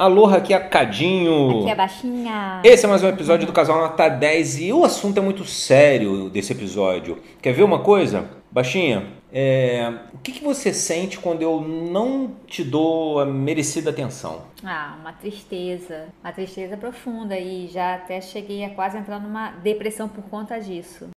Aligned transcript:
Aloha, 0.00 0.38
aqui 0.38 0.54
é 0.54 0.56
a 0.56 0.66
Cadinho. 0.66 1.58
Aqui 1.58 1.68
é 1.68 1.72
a 1.72 1.76
Baixinha. 1.76 2.62
Esse 2.64 2.86
é 2.86 2.88
mais 2.88 3.02
um 3.02 3.08
episódio 3.08 3.46
do 3.46 3.52
Casal 3.52 3.76
Nota 3.76 4.08
10 4.08 4.60
e 4.60 4.72
o 4.72 4.82
assunto 4.82 5.18
é 5.18 5.20
muito 5.20 5.44
sério 5.44 6.30
desse 6.30 6.54
episódio. 6.54 7.18
Quer 7.42 7.52
ver 7.52 7.64
uma 7.64 7.80
coisa? 7.80 8.26
Baixinha, 8.50 9.08
é, 9.30 9.92
o 10.14 10.16
que, 10.16 10.32
que, 10.32 10.42
você 10.42 10.72
sente 10.72 11.18
quando 11.18 11.42
eu 11.42 11.60
não 11.60 12.30
te 12.46 12.64
dou 12.64 13.20
a 13.20 13.26
merecida 13.26 13.90
atenção? 13.90 14.40
Ah, 14.64 14.96
uma 14.98 15.12
tristeza, 15.12 16.06
uma 16.24 16.32
tristeza 16.32 16.78
profunda 16.78 17.38
e 17.38 17.68
já 17.68 17.96
até 17.96 18.22
cheguei 18.22 18.64
a 18.64 18.70
quase 18.70 18.96
entrar 18.96 19.20
numa 19.20 19.50
depressão 19.50 20.08
por 20.08 20.24
conta 20.24 20.58
disso. 20.58 21.10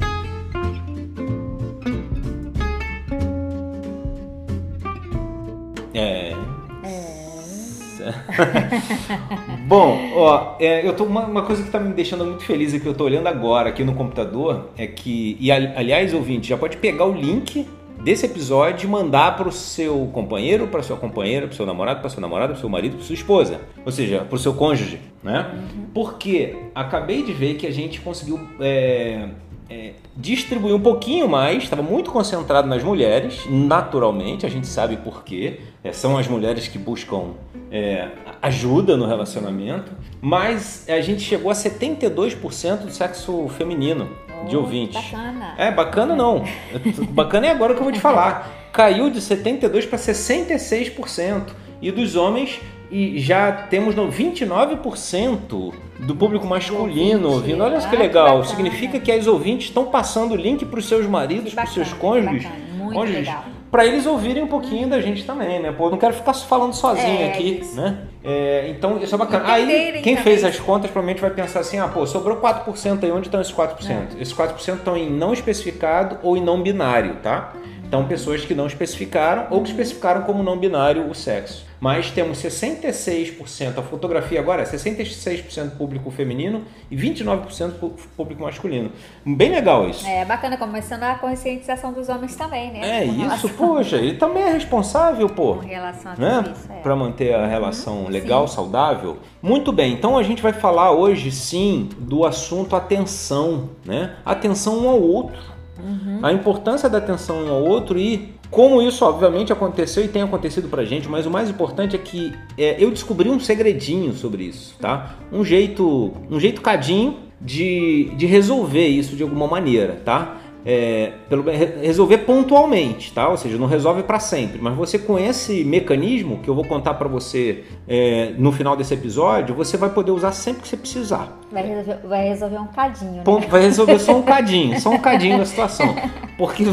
Bom, 9.67 10.11
ó, 10.15 10.55
é, 10.59 10.87
eu 10.87 10.93
tô 10.93 11.03
uma, 11.03 11.25
uma, 11.25 11.43
coisa 11.43 11.63
que 11.63 11.69
tá 11.69 11.79
me 11.79 11.93
deixando 11.93 12.25
muito 12.25 12.43
feliz 12.43 12.73
e 12.73 12.79
que 12.79 12.85
eu 12.85 12.93
tô 12.93 13.05
olhando 13.05 13.27
agora 13.27 13.69
aqui 13.69 13.83
no 13.83 13.93
computador 13.93 14.69
é 14.77 14.87
que, 14.87 15.37
e 15.39 15.51
aliás, 15.51 16.13
ouvinte, 16.13 16.49
já 16.49 16.57
pode 16.57 16.77
pegar 16.77 17.05
o 17.05 17.13
link 17.13 17.67
desse 18.03 18.25
episódio 18.25 18.87
e 18.87 18.89
mandar 18.89 19.35
para 19.37 19.47
o 19.47 19.51
seu 19.51 20.09
companheiro, 20.13 20.67
para 20.67 20.81
sua 20.81 20.97
companheira, 20.97 21.47
para 21.47 21.55
seu 21.55 21.65
namorado, 21.65 22.01
para 22.01 22.09
sua 22.09 22.21
namorada, 22.21 22.53
para 22.53 22.59
seu 22.59 22.69
marido, 22.69 22.97
para 22.97 23.05
sua 23.05 23.13
esposa, 23.13 23.61
ou 23.85 23.91
seja, 23.91 24.25
para 24.25 24.35
o 24.35 24.39
seu 24.39 24.53
cônjuge, 24.53 24.99
né? 25.23 25.51
Uhum. 25.53 25.85
Porque 25.93 26.55
acabei 26.73 27.23
de 27.23 27.31
ver 27.31 27.55
que 27.55 27.67
a 27.67 27.71
gente 27.71 28.01
conseguiu 28.01 28.39
é, 28.59 29.29
é, 29.69 29.93
distribuir 30.17 30.75
um 30.75 30.79
pouquinho 30.79 31.29
mais, 31.29 31.63
estava 31.63 31.81
muito 31.81 32.11
concentrado 32.11 32.67
nas 32.67 32.83
mulheres, 32.83 33.45
naturalmente, 33.49 34.45
a 34.45 34.49
gente 34.49 34.67
sabe 34.67 34.97
por 34.97 35.23
quê, 35.23 35.59
é, 35.83 35.91
são 35.91 36.17
as 36.17 36.27
mulheres 36.27 36.67
que 36.67 36.77
buscam 36.77 37.31
é, 37.71 38.09
ajuda 38.41 38.95
no 38.95 39.07
relacionamento, 39.07 39.91
mas 40.21 40.85
a 40.87 41.01
gente 41.01 41.21
chegou 41.21 41.49
a 41.49 41.55
72% 41.55 42.77
do 42.77 42.91
sexo 42.91 43.47
feminino 43.57 44.09
oh, 44.29 44.47
de 44.47 44.55
ouvintes. 44.55 45.01
Bacana. 45.01 45.55
É, 45.57 45.71
bacana 45.71 46.15
não. 46.15 46.45
bacana 47.09 47.47
é 47.47 47.51
agora 47.51 47.73
que 47.73 47.79
eu 47.79 47.83
vou 47.83 47.93
te 47.93 47.99
falar. 47.99 48.69
Caiu 48.71 49.09
de 49.09 49.19
72% 49.19 49.87
para 49.89 49.97
66%. 49.97 51.47
E 51.81 51.91
dos 51.91 52.15
homens, 52.15 52.61
e 52.91 53.19
já 53.19 53.51
temos 53.51 53.95
29% 53.95 55.73
do 55.97 56.15
público 56.15 56.45
masculino 56.45 57.31
ouvindo. 57.31 57.63
Olha 57.63 57.79
que 57.79 57.95
legal. 57.95 58.41
Que 58.41 58.49
Significa 58.49 58.99
que 58.99 59.11
as 59.11 59.25
ouvintes 59.25 59.69
estão 59.69 59.85
passando 59.85 60.33
o 60.33 60.35
link 60.35 60.63
para 60.63 60.77
os 60.77 60.87
seus 60.87 61.07
maridos, 61.07 61.55
para 61.55 61.63
os 61.63 61.73
seus 61.73 61.91
cônjuges. 61.93 62.47
Muito 62.77 62.93
cônjuges, 62.93 63.27
legal 63.27 63.45
para 63.71 63.85
eles 63.85 64.05
ouvirem 64.05 64.43
um 64.43 64.47
pouquinho 64.47 64.89
da 64.89 64.99
gente 64.99 65.23
também, 65.23 65.61
né? 65.61 65.71
Pô, 65.71 65.87
eu 65.87 65.91
não 65.91 65.97
quero 65.97 66.13
ficar 66.13 66.33
falando 66.33 66.73
sozinho 66.73 67.21
é, 67.21 67.29
aqui, 67.29 67.59
isso. 67.61 67.75
né? 67.75 67.99
É, 68.21 68.67
então, 68.69 68.97
isso 69.01 69.15
é 69.15 69.17
bacana. 69.17 69.45
Aí, 69.47 70.01
quem 70.03 70.17
fez 70.17 70.43
as 70.43 70.59
contas 70.59 70.91
provavelmente 70.91 71.21
vai 71.21 71.31
pensar 71.31 71.61
assim, 71.61 71.79
ah, 71.79 71.87
pô, 71.87 72.05
sobrou 72.05 72.37
4% 72.37 73.03
aí, 73.03 73.11
onde 73.11 73.27
estão 73.27 73.39
esses 73.39 73.53
4%? 73.53 73.89
É. 73.89 74.21
Esses 74.21 74.33
4% 74.33 74.75
estão 74.75 74.97
em 74.97 75.09
não 75.09 75.31
especificado 75.31 76.17
ou 76.21 76.35
em 76.35 76.41
não 76.41 76.61
binário, 76.61 77.15
tá? 77.23 77.53
Então, 77.85 78.05
pessoas 78.05 78.43
que 78.43 78.53
não 78.53 78.67
especificaram 78.67 79.47
ou 79.49 79.61
que 79.61 79.69
especificaram 79.69 80.23
como 80.23 80.43
não 80.43 80.57
binário 80.57 81.09
o 81.09 81.15
sexo. 81.15 81.70
Mas 81.81 82.11
temos 82.11 82.37
66%, 82.37 83.79
a 83.79 83.81
fotografia 83.81 84.39
agora 84.39 84.61
é 84.61 84.65
66% 84.65 85.71
público 85.71 86.11
feminino 86.11 86.63
e 86.91 86.95
29% 86.95 87.71
público 88.15 88.43
masculino. 88.43 88.91
Bem 89.25 89.49
legal 89.49 89.89
isso. 89.89 90.05
É 90.05 90.23
bacana, 90.23 90.57
começando 90.57 91.01
a 91.01 91.15
conscientização 91.15 91.91
dos 91.91 92.07
homens 92.07 92.35
também, 92.35 92.71
né? 92.71 92.99
É 92.99 93.05
isso, 93.05 93.17
relação... 93.17 93.49
poxa, 93.49 93.95
ele 93.95 94.13
também 94.13 94.43
é 94.43 94.51
responsável, 94.51 95.27
pô. 95.27 95.55
Com 95.55 95.65
relação 95.65 96.11
a 96.11 96.15
né? 96.15 96.53
isso, 96.55 96.71
é. 96.71 96.81
Para 96.81 96.95
manter 96.95 97.33
a 97.33 97.47
relação 97.47 98.03
uhum, 98.03 98.09
legal, 98.09 98.47
sim. 98.47 98.57
saudável. 98.57 99.17
Muito 99.41 99.71
bem, 99.71 99.93
então 99.93 100.15
a 100.15 100.21
gente 100.21 100.39
vai 100.39 100.53
falar 100.53 100.91
hoje 100.91 101.31
sim 101.31 101.89
do 101.97 102.23
assunto 102.25 102.75
atenção, 102.75 103.71
né? 103.83 104.17
Atenção 104.23 104.85
um 104.85 104.87
ao 104.87 105.01
outro. 105.01 105.35
Uhum. 105.79 106.19
A 106.21 106.31
importância 106.31 106.87
da 106.87 106.99
atenção 106.99 107.43
um 107.43 107.51
ao 107.51 107.63
outro 107.63 107.97
e 107.97 108.39
como 108.51 108.81
isso 108.81 109.05
obviamente 109.05 109.53
aconteceu 109.53 110.03
e 110.03 110.09
tem 110.09 110.21
acontecido 110.21 110.67
pra 110.67 110.83
gente, 110.83 111.07
mas 111.07 111.25
o 111.25 111.31
mais 111.31 111.49
importante 111.49 111.95
é 111.95 111.99
que 111.99 112.33
é, 112.57 112.75
eu 112.83 112.91
descobri 112.91 113.29
um 113.29 113.39
segredinho 113.39 114.13
sobre 114.13 114.43
isso, 114.43 114.75
tá? 114.77 115.15
Um 115.31 115.43
jeito, 115.43 116.11
um 116.29 116.37
jeito 116.37 116.61
cadinho 116.61 117.17
de, 117.39 118.11
de 118.17 118.25
resolver 118.25 118.85
isso 118.87 119.15
de 119.15 119.23
alguma 119.23 119.47
maneira, 119.47 120.01
tá? 120.03 120.40
É, 120.65 121.13
pelo, 121.27 121.43
resolver 121.49 122.19
pontualmente, 122.19 123.11
tá? 123.13 123.27
Ou 123.29 123.37
seja, 123.37 123.57
não 123.57 123.67
resolve 123.67 124.03
para 124.03 124.19
sempre. 124.19 124.59
Mas 124.61 124.75
você 124.75 124.99
com 124.99 125.17
esse 125.17 125.63
mecanismo 125.63 126.39
que 126.39 126.49
eu 126.49 126.55
vou 126.55 126.63
contar 126.65 126.93
para 126.95 127.07
você 127.07 127.63
é, 127.87 128.33
no 128.37 128.51
final 128.51 128.75
desse 128.75 128.93
episódio, 128.93 129.55
você 129.55 129.77
vai 129.77 129.89
poder 129.89 130.11
usar 130.11 130.31
sempre 130.31 130.61
que 130.61 130.67
você 130.67 130.77
precisar. 130.77 131.39
Vai 131.51 131.67
resolver, 131.67 132.07
vai 132.07 132.27
resolver 132.27 132.57
um 132.59 132.67
cadinho. 132.67 133.11
Né? 133.13 133.23
Ponto, 133.23 133.47
vai 133.47 133.61
resolver 133.61 133.99
só 133.99 134.17
um 134.17 134.23
cadinho, 134.23 134.79
só 134.79 134.89
um 134.89 134.99
cadinho 134.99 135.37
da 135.37 135.45
situação. 135.45 135.95
Porque 136.37 136.63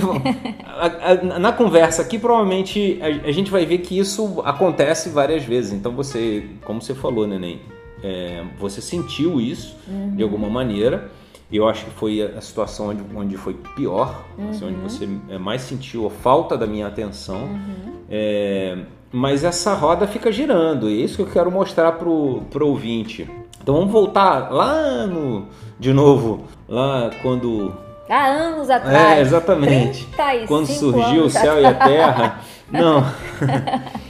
a, 0.65 1.12
a, 1.12 1.38
na 1.38 1.53
conversa 1.53 2.03
aqui, 2.03 2.19
provavelmente 2.19 2.99
a, 3.03 3.28
a, 3.28 3.32
gente 3.32 3.50
vai 3.50 3.65
ver 3.65 3.78
que 3.78 3.99
isso 3.99 4.41
acontece 4.44 5.09
várias 5.09 5.44
vezes. 5.44 5.72
Então 5.72 5.93
você, 5.93 6.44
como 6.65 6.81
você 6.81 6.94
falou, 6.94 7.26
neném, 7.26 7.60
é, 8.03 8.44
você 8.59 8.81
sentiu 8.81 9.41
isso 9.41 9.76
uhum. 9.88 10.15
de 10.15 10.22
alguma 10.22 10.49
maneira. 10.49 11.10
Eu 11.51 11.67
acho 11.67 11.87
que 11.87 11.91
foi 11.93 12.21
a 12.21 12.41
situação 12.41 12.91
onde, 12.91 13.03
onde 13.15 13.37
foi 13.37 13.55
pior, 13.75 14.23
uhum. 14.37 14.51
assim, 14.51 14.67
onde 14.67 14.75
uhum. 14.75 14.89
você 14.89 15.09
é, 15.31 15.39
mais 15.39 15.63
sentiu 15.63 16.07
a 16.07 16.11
falta 16.11 16.59
da 16.59 16.67
minha 16.67 16.87
atenção. 16.87 17.45
Uhum. 17.45 17.93
É, 18.11 18.79
mas 19.11 19.45
essa 19.45 19.73
roda 19.73 20.07
fica 20.07 20.31
girando, 20.31 20.91
e 20.91 21.01
é 21.01 21.05
isso 21.05 21.17
que 21.17 21.23
eu 21.23 21.27
quero 21.27 21.51
mostrar 21.51 21.93
pro, 21.93 22.43
pro 22.51 22.69
ouvinte. 22.69 23.29
Então 23.63 23.75
vamos 23.75 23.91
voltar 23.91 24.53
lá 24.53 25.07
no. 25.07 25.47
De 25.79 25.93
novo, 25.93 26.45
lá 26.69 27.11
quando. 27.23 27.75
Há 28.09 28.27
anos 28.27 28.69
atrás. 28.71 29.19
É, 29.19 29.21
exatamente. 29.21 30.09
Quando 30.47 30.67
surgiu 30.67 31.25
o 31.25 31.31
céu 31.31 31.53
atrás. 31.53 31.63
e 31.63 31.67
a 31.67 31.75
terra. 31.75 32.41
Não. 32.71 33.05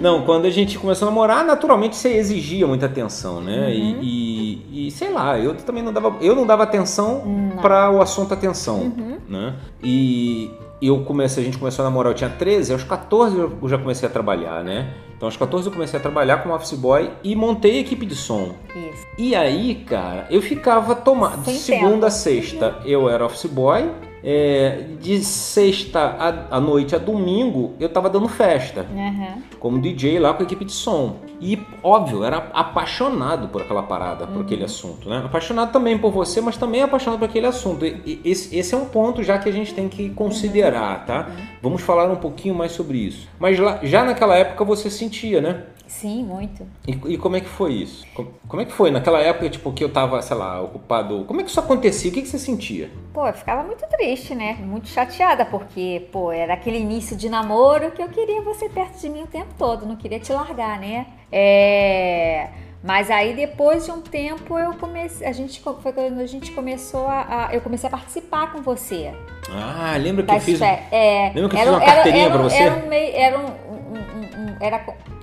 Não, 0.00 0.22
quando 0.22 0.44
a 0.44 0.50
gente 0.50 0.78
começou 0.78 1.08
a 1.08 1.10
namorar, 1.10 1.44
naturalmente 1.44 1.96
você 1.96 2.10
exigia 2.10 2.66
muita 2.66 2.86
atenção, 2.86 3.40
né? 3.40 3.66
Uhum. 3.66 3.98
E, 4.00 4.27
e, 4.27 4.27
e, 4.70 4.90
sei 4.90 5.10
lá, 5.12 5.38
eu 5.38 5.54
também 5.54 5.82
não 5.82 5.92
dava, 5.92 6.16
eu 6.20 6.34
não 6.34 6.46
dava 6.46 6.62
atenção 6.62 7.22
para 7.60 7.90
o 7.90 8.00
assunto 8.00 8.34
atenção, 8.34 8.80
uhum. 8.80 9.18
né? 9.28 9.54
E 9.82 10.50
eu 10.80 11.04
comecei, 11.04 11.42
a 11.42 11.46
gente 11.46 11.58
começou 11.58 11.84
a 11.84 11.88
namorar, 11.88 12.12
eu 12.12 12.16
tinha 12.16 12.30
13, 12.30 12.72
aos 12.72 12.84
14 12.84 13.36
eu 13.36 13.68
já 13.68 13.78
comecei 13.78 14.08
a 14.08 14.12
trabalhar, 14.12 14.62
né? 14.62 14.94
Então, 15.16 15.26
aos 15.26 15.36
14 15.36 15.66
eu 15.66 15.72
comecei 15.72 15.98
a 15.98 16.02
trabalhar 16.02 16.42
como 16.42 16.54
office 16.54 16.78
boy 16.78 17.10
e 17.24 17.34
montei 17.34 17.80
equipe 17.80 18.06
de 18.06 18.14
som. 18.14 18.54
Isso. 18.68 19.06
E 19.18 19.34
aí, 19.34 19.74
cara, 19.84 20.28
eu 20.30 20.40
ficava 20.40 20.94
tomado. 20.94 21.42
De 21.42 21.58
segunda 21.58 21.92
tempo. 21.92 22.06
a 22.06 22.10
sexta 22.10 22.78
eu 22.84 23.10
era 23.10 23.26
office 23.26 23.50
boy 23.50 23.90
é, 24.30 24.84
de 25.00 25.24
sexta 25.24 26.46
à 26.50 26.60
noite 26.60 26.94
a 26.94 26.98
domingo 26.98 27.72
eu 27.80 27.88
tava 27.88 28.10
dando 28.10 28.28
festa. 28.28 28.86
Uhum. 28.92 29.42
como 29.58 29.80
DJ 29.80 30.18
lá 30.18 30.34
com 30.34 30.42
a 30.42 30.44
equipe 30.44 30.66
de 30.66 30.72
som. 30.72 31.16
E 31.40 31.58
óbvio 31.82 32.22
era 32.24 32.50
apaixonado 32.52 33.48
por 33.48 33.62
aquela 33.62 33.82
parada 33.82 34.26
uhum. 34.26 34.32
por 34.32 34.42
aquele 34.42 34.64
assunto 34.64 35.08
né? 35.08 35.22
Apaixonado 35.24 35.72
também 35.72 35.96
por 35.96 36.12
você 36.12 36.42
mas 36.42 36.58
também 36.58 36.82
apaixonado 36.82 37.18
por 37.18 37.24
aquele 37.24 37.46
assunto. 37.46 37.86
E, 37.86 38.20
esse, 38.22 38.54
esse, 38.54 38.74
é 38.74 38.76
um 38.76 38.84
ponto 38.84 39.22
já 39.22 39.38
que 39.38 39.48
a 39.48 39.52
gente 39.52 39.72
tem 39.72 39.88
que 39.88 40.10
considerar 40.10 41.06
tá? 41.06 41.28
Uhum. 41.30 41.44
vamos 41.62 41.80
falar 41.80 42.10
um 42.10 42.16
pouquinho 42.16 42.54
mais 42.54 42.72
sobre 42.72 42.98
isso. 42.98 43.26
Mas 43.38 43.58
lá, 43.58 43.80
já 43.82 44.04
naquela 44.04 44.36
época 44.36 44.62
você 44.62 44.90
sentia 44.90 45.40
né 45.40 45.62
Sim, 45.88 46.22
muito. 46.22 46.66
E, 46.86 47.14
e, 47.14 47.18
como 47.18 47.34
é 47.34 47.40
que 47.40 47.48
foi 47.48 47.72
isso? 47.72 48.06
Como 48.46 48.60
é 48.60 48.66
que 48.66 48.72
foi 48.72 48.90
naquela 48.90 49.20
época, 49.20 49.48
tipo, 49.48 49.72
que 49.72 49.82
eu 49.82 49.90
tava, 49.90 50.20
sei 50.20 50.36
lá, 50.36 50.60
ocupado? 50.60 51.24
Como 51.24 51.40
é 51.40 51.44
que 51.44 51.48
isso 51.48 51.58
acontecia? 51.58 52.10
O 52.10 52.14
que, 52.14 52.20
que 52.20 52.28
você 52.28 52.38
sentia? 52.38 52.90
Pô, 53.12 53.26
eu 53.26 53.32
ficava 53.32 53.62
muito 53.62 53.86
triste, 53.88 54.34
né? 54.34 54.58
Muito 54.60 54.86
chateada, 54.88 55.46
porque, 55.46 56.06
pô, 56.12 56.30
era 56.30 56.52
aquele 56.52 56.78
início 56.78 57.16
de 57.16 57.30
namoro 57.30 57.90
que 57.90 58.02
eu 58.02 58.08
queria 58.08 58.42
você 58.42 58.68
perto 58.68 59.00
de 59.00 59.08
mim 59.08 59.22
o 59.22 59.26
tempo 59.26 59.48
todo, 59.56 59.86
não 59.86 59.96
queria 59.96 60.20
te 60.20 60.30
largar, 60.30 60.78
né? 60.78 61.06
É... 61.32 62.50
Mas 62.84 63.10
aí 63.10 63.34
depois 63.34 63.86
de 63.86 63.90
um 63.90 64.00
tempo 64.00 64.56
eu 64.56 64.74
comecei, 64.74 65.26
a 65.26 65.32
gente 65.32 65.60
foi 65.60 65.92
quando 65.92 66.20
a 66.20 66.26
gente 66.26 66.52
começou 66.52 67.08
a, 67.08 67.48
a 67.48 67.54
eu 67.54 67.60
comecei 67.60 67.88
a 67.88 67.90
participar 67.90 68.52
com 68.52 68.62
você. 68.62 69.12
Ah, 69.50 69.96
lembra 69.98 70.24
que 70.24 70.32
eu 70.32 70.40
fiz? 70.40 70.60
É, 70.60 71.32
lembra 71.34 71.48
que 71.48 71.56
eu 71.56 71.60
fiz 71.60 71.68
uma 71.68 71.80
carteirinha 71.80 72.26
era, 72.26 72.34
para 72.34 72.42
você? 72.42 72.56
Era 72.56 72.76
um, 72.76 72.88
meio, 72.88 73.16
era 73.16 73.38
um, 73.38 73.46
um, 73.46 74.52
um, 74.52 74.56
era 74.60 74.78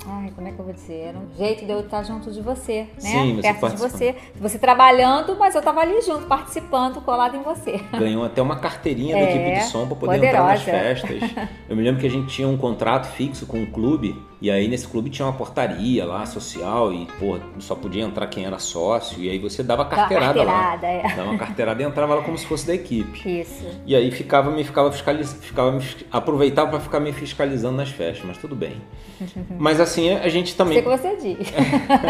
Ai, 0.08 0.32
como 0.36 0.48
é 0.48 0.52
que 0.52 0.60
eu 0.60 0.66
vou 0.66 0.74
dizer? 0.74 1.08
Era 1.08 1.18
um 1.18 1.36
jeito 1.36 1.66
de 1.66 1.72
eu 1.72 1.80
estar 1.80 2.04
junto 2.04 2.32
de 2.32 2.42
você, 2.42 2.82
né? 2.82 2.88
Sim, 3.00 3.36
você 3.36 3.42
Perto 3.42 3.70
de 3.70 3.78
você. 3.78 4.16
Você 4.36 4.60
trabalhando, 4.60 5.36
mas 5.38 5.56
eu 5.56 5.60
estava 5.60 5.82
ali 5.82 6.02
junto, 6.02 6.28
participando, 6.28 7.02
colado 7.02 7.36
em 7.36 7.42
você. 7.42 7.80
Ganhou 7.92 8.24
até 8.24 8.42
uma 8.42 8.58
carteirinha 8.58 9.18
é, 9.18 9.26
da 9.26 9.32
equipe 9.32 9.60
de 9.60 9.64
som 9.64 9.88
para 9.88 9.96
poder 9.96 10.16
poderosa. 10.18 10.62
entrar 10.62 10.84
nas 10.84 11.00
festas. 11.00 11.48
Eu 11.68 11.76
me 11.76 11.84
lembro 11.84 12.00
que 12.00 12.08
a 12.08 12.12
gente 12.12 12.28
tinha 12.28 12.48
um 12.48 12.58
contrato 12.58 13.08
fixo 13.08 13.46
com 13.46 13.58
um 13.58 13.66
clube 13.66 14.16
E 14.46 14.52
aí 14.52 14.68
nesse 14.68 14.88
clube 14.88 15.10
tinha 15.10 15.26
uma 15.26 15.34
portaria 15.34 16.06
lá, 16.06 16.24
social, 16.28 16.94
e, 16.94 17.08
pô, 17.20 17.40
só 17.58 17.74
podia 17.74 18.04
entrar 18.04 18.28
quem 18.28 18.46
era 18.46 18.60
sócio. 18.60 19.20
E 19.20 19.28
aí 19.28 19.40
você 19.40 19.64
dava 19.64 19.84
carteirada, 19.86 20.46
carteirada 20.46 20.78
lá. 20.84 20.88
é. 20.88 21.16
Dava 21.16 21.30
uma 21.32 21.38
carteirada 21.40 21.82
e 21.82 21.86
entrava 21.86 22.14
lá 22.14 22.22
como 22.22 22.38
se 22.38 22.46
fosse 22.46 22.68
da 22.68 22.76
equipe. 22.76 23.28
Isso. 23.42 23.66
E 23.88 23.96
aí 23.96 24.12
ficava, 24.12 24.52
me 24.52 24.64
ficava 24.64 24.92
fiscalizando, 24.92 25.42
ficava, 25.42 25.72
me 25.72 25.84
aproveitava 26.12 26.70
para 26.70 26.80
ficar 26.80 27.00
me 27.00 27.12
fiscalizando 27.12 27.76
nas 27.78 27.90
festas, 27.90 28.24
mas 28.24 28.38
tudo 28.38 28.56
bem. 28.56 28.74
Mas 29.58 29.80
assim, 29.80 30.12
a 30.12 30.28
gente 30.28 30.56
também. 30.56 30.74
Sei 30.74 30.84
que 30.84 30.90
você 30.98 31.16
diz. 31.16 31.48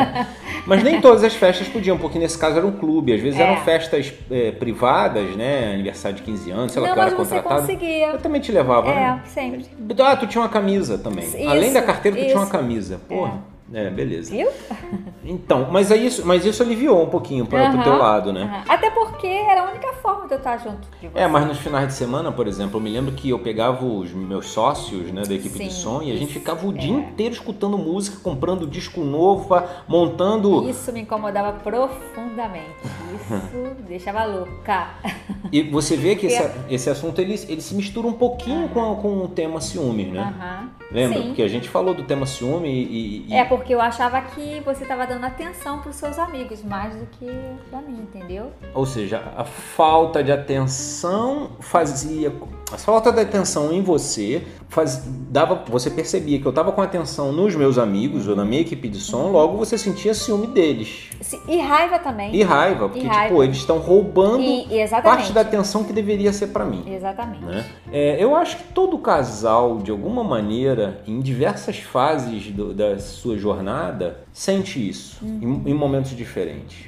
Mas 0.65 0.83
nem 0.83 0.99
todas 0.99 1.23
as 1.23 1.35
festas 1.35 1.67
podiam, 1.67 1.97
porque 1.97 2.17
nesse 2.17 2.35
caso 2.37 2.57
era 2.57 2.65
um 2.65 2.71
clube. 2.71 3.13
Às 3.13 3.21
vezes 3.21 3.39
É. 3.39 3.43
eram 3.43 3.61
festas 3.63 4.11
é, 4.31 4.51
privadas, 4.51 5.35
né? 5.35 5.71
Aniversário 5.73 6.17
de 6.17 6.23
15 6.23 6.49
anos, 6.51 6.71
sei 6.71 6.81
lá, 6.81 6.87
Não, 6.89 6.95
que 6.95 6.99
era 7.01 7.11
mas 7.11 7.19
você 7.19 7.35
contratado. 7.35 7.61
conseguia. 7.61 8.07
Eu 8.07 8.17
também 8.17 8.41
te 8.41 8.51
levava, 8.51 8.89
É, 8.89 8.93
né? 8.95 9.21
sempre. 9.27 9.65
Ah, 9.99 10.15
tu 10.15 10.25
tinha 10.27 10.41
uma 10.41 10.49
camisa 10.49 10.97
também. 10.97 11.25
Isso, 11.25 11.47
Além 11.47 11.71
da 11.71 11.81
carteira, 11.83 12.17
tu 12.17 12.24
tinha 12.27 12.37
uma 12.37 12.47
camisa. 12.47 12.99
Porra. 13.07 13.54
É, 13.73 13.89
beleza. 13.89 14.31
Viu? 14.31 14.47
Então, 15.23 15.69
mas, 15.71 15.89
é 15.89 15.97
isso, 15.97 16.23
mas 16.25 16.45
isso 16.45 16.61
aliviou 16.61 17.01
um 17.03 17.09
pouquinho 17.09 17.45
pro 17.47 17.57
Aham, 17.57 17.81
teu 17.83 17.97
lado, 17.97 18.31
né? 18.31 18.63
Até 18.69 18.91
porque 18.91 19.25
era 19.25 19.63
a 19.65 19.71
única 19.71 19.91
forma 19.93 20.27
de 20.27 20.33
eu 20.33 20.37
estar 20.37 20.57
junto 20.57 20.87
de 21.01 21.07
você. 21.07 21.19
É, 21.19 21.27
mas 21.27 21.47
nos 21.47 21.57
finais 21.57 21.87
de 21.87 21.93
semana, 21.95 22.31
por 22.31 22.47
exemplo, 22.47 22.77
eu 22.77 22.81
me 22.83 22.91
lembro 22.91 23.13
que 23.13 23.29
eu 23.31 23.39
pegava 23.39 23.83
os 23.83 24.11
meus 24.11 24.47
sócios, 24.49 25.11
né, 25.11 25.23
da 25.23 25.33
equipe 25.33 25.57
de 25.57 25.71
Sim, 25.71 25.81
som 25.81 26.01
e 26.03 26.11
a 26.11 26.15
gente 26.15 26.31
ficava 26.31 26.65
o 26.67 26.69
é. 26.71 26.77
dia 26.77 26.93
inteiro 26.93 27.33
escutando 27.33 27.75
música, 27.75 28.17
comprando 28.21 28.67
disco 28.67 29.01
novo, 29.03 29.47
montando. 29.87 30.69
Isso 30.69 30.91
me 30.93 31.01
incomodava 31.01 31.53
profundamente. 31.53 32.69
Isso 33.15 33.75
deixava 33.87 34.25
louca. 34.25 34.89
E 35.51 35.63
você 35.63 35.95
vê 35.97 36.15
que 36.15 36.27
esse, 36.27 36.41
É. 36.41 36.53
esse 36.69 36.89
assunto 36.89 37.19
ele, 37.19 37.33
ele 37.47 37.61
se 37.61 37.73
mistura 37.73 38.07
um 38.07 38.13
pouquinho 38.13 38.69
com, 38.69 38.95
com 38.97 39.23
o 39.23 39.27
tema 39.27 39.59
ciúmes, 39.59 40.11
né? 40.13 40.69
Lembra? 40.91 41.19
Sim. 41.19 41.27
Porque 41.29 41.41
a 41.41 41.47
gente 41.47 41.67
falou 41.67 41.93
do 41.95 42.03
tema 42.03 42.25
ciúme 42.27 42.69
e. 42.69 43.25
e- 43.29 43.33
É 43.33 43.43
porque 43.57 43.73
eu 43.73 43.81
achava 43.81 44.21
que 44.21 44.59
você 44.61 44.83
estava 44.83 45.07
dando 45.07 45.25
atenção 45.25 45.79
para 45.79 45.89
os 45.89 45.95
seus 45.95 46.19
amigos 46.19 46.61
mais 46.61 46.93
do 46.95 47.05
que 47.05 47.27
para 47.69 47.81
mim, 47.81 48.01
entendeu? 48.01 48.51
Ou 48.73 48.85
seja, 48.85 49.33
a 49.35 49.45
falta 49.45 50.23
de 50.23 50.31
atenção 50.31 51.51
fazia. 51.59 52.31
A 52.71 52.77
falta 52.77 53.11
de 53.11 53.19
atenção 53.21 53.71
em 53.71 53.81
você 53.81 54.41
faz, 54.69 55.03
dava, 55.29 55.63
você 55.69 55.89
percebia 55.89 56.39
que 56.39 56.45
eu 56.45 56.49
estava 56.49 56.71
com 56.71 56.81
atenção 56.81 57.31
nos 57.31 57.55
meus 57.55 57.77
amigos 57.77 58.27
ou 58.27 58.35
na 58.35 58.43
minha 58.43 58.61
equipe 58.61 58.89
de 58.89 58.97
Uhum. 58.97 59.03
som, 59.03 59.27
logo 59.31 59.55
você 59.55 59.77
sentia 59.77 60.13
ciúme 60.15 60.47
deles. 60.47 61.09
E 61.47 61.59
raiva 61.59 61.99
também. 61.99 62.35
E 62.35 62.41
raiva, 62.41 62.89
porque 62.89 63.05
E 63.05 63.07
raiva. 63.07 63.27
tipo, 63.29 63.43
eles 63.43 63.57
estão 63.57 63.77
roubando 63.77 64.41
E- 64.41 64.65
parte 65.03 65.31
da 65.31 65.41
atenção 65.41 65.83
que 65.83 65.93
deveria 65.93 66.33
ser 66.33 66.47
para 66.47 66.65
mim. 66.65 66.83
Exatamente. 66.87 67.45
né? 67.45 67.65
É, 67.91 68.21
eu 68.21 68.35
acho 68.35 68.57
que 68.57 68.63
todo 68.73 68.97
casal, 68.97 69.77
de 69.77 69.91
alguma 69.91 70.23
maneira, 70.23 71.01
em 71.07 71.21
diversas 71.21 71.77
fases 71.77 72.47
do- 72.51 72.73
da 72.73 72.97
sua 72.97 73.37
jornada, 73.37 74.21
sente 74.33 74.85
isso, 74.89 75.23
Uhum. 75.23 75.61
em, 75.65 75.71
em 75.71 75.73
momentos 75.73 76.11
diferentes. 76.17 76.87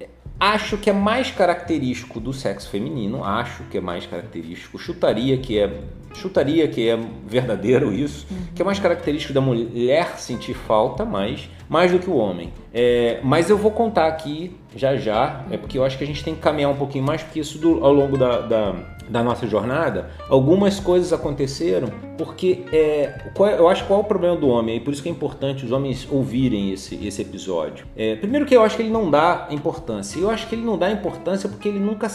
É, 0.00 0.08
Acho 0.44 0.76
que 0.76 0.90
é 0.90 0.92
mais 0.92 1.30
característico 1.30 2.18
do 2.18 2.32
sexo 2.32 2.68
feminino, 2.68 3.22
acho 3.22 3.62
que 3.70 3.78
é 3.78 3.80
mais 3.80 4.04
característico, 4.06 4.76
chutaria 4.76 5.36
que 5.38 5.56
é 5.56 5.70
chutaria 6.14 6.66
que 6.66 6.88
é 6.88 6.98
verdadeiro 7.26 7.92
isso, 7.92 8.26
que 8.52 8.60
é 8.60 8.64
mais 8.64 8.80
característico 8.80 9.32
da 9.32 9.40
mulher 9.40 10.18
sentir 10.18 10.52
falta 10.54 11.04
mais, 11.04 11.48
mais 11.68 11.92
do 11.92 11.98
que 12.00 12.10
o 12.10 12.16
homem. 12.16 12.52
É, 12.74 13.20
mas 13.22 13.48
eu 13.50 13.56
vou 13.56 13.70
contar 13.70 14.08
aqui 14.08 14.54
já 14.74 14.96
já, 14.96 15.44
é 15.48 15.56
porque 15.56 15.78
eu 15.78 15.84
acho 15.84 15.96
que 15.96 16.02
a 16.02 16.06
gente 16.06 16.24
tem 16.24 16.34
que 16.34 16.40
caminhar 16.40 16.72
um 16.72 16.76
pouquinho 16.76 17.04
mais, 17.04 17.22
porque 17.22 17.38
isso 17.38 17.58
do- 17.58 17.82
ao 17.84 17.92
longo 17.92 18.18
da, 18.18 18.40
da, 18.40 18.72
da 19.08 19.22
nossa 19.22 19.46
jornada, 19.46 20.10
algumas 20.28 20.80
coisas 20.80 21.12
aconteceram, 21.12 21.88
porque 22.16 22.64
é, 22.72 23.30
qual 23.34 23.48
é- 23.48 23.58
eu 23.58 23.68
acho 23.68 23.84
qual 23.86 24.00
é 24.00 24.02
o 24.02 24.06
problema 24.06 24.36
do 24.36 24.48
homem, 24.48 24.76
e 24.76 24.80
por 24.80 24.92
isso 24.92 25.02
que 25.02 25.08
é 25.08 25.12
importante 25.12 25.64
os 25.64 25.72
homens 25.72 26.06
ouvirem 26.10 26.72
esse, 26.72 26.94
esse 27.06 27.20
episódio. 27.22 27.86
É, 27.96 28.16
primeiro 28.16 28.46
que 28.46 28.56
eu 28.56 28.62
acho 28.62 28.76
que 28.76 28.82
ele 28.82 28.90
não 28.90 29.10
dá 29.10 29.48
importância, 29.50 30.18
eu 30.18 30.30
acho 30.30 30.48
que 30.48 30.54
ele 30.54 30.64
não 30.64 30.78
dá 30.78 30.90
importância 30.90 31.48
porque 31.48 31.68
ele 31.68 31.78
nunca... 31.78 32.08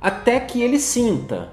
Até 0.00 0.38
que 0.40 0.60
ele 0.60 0.78
sinta 0.78 1.48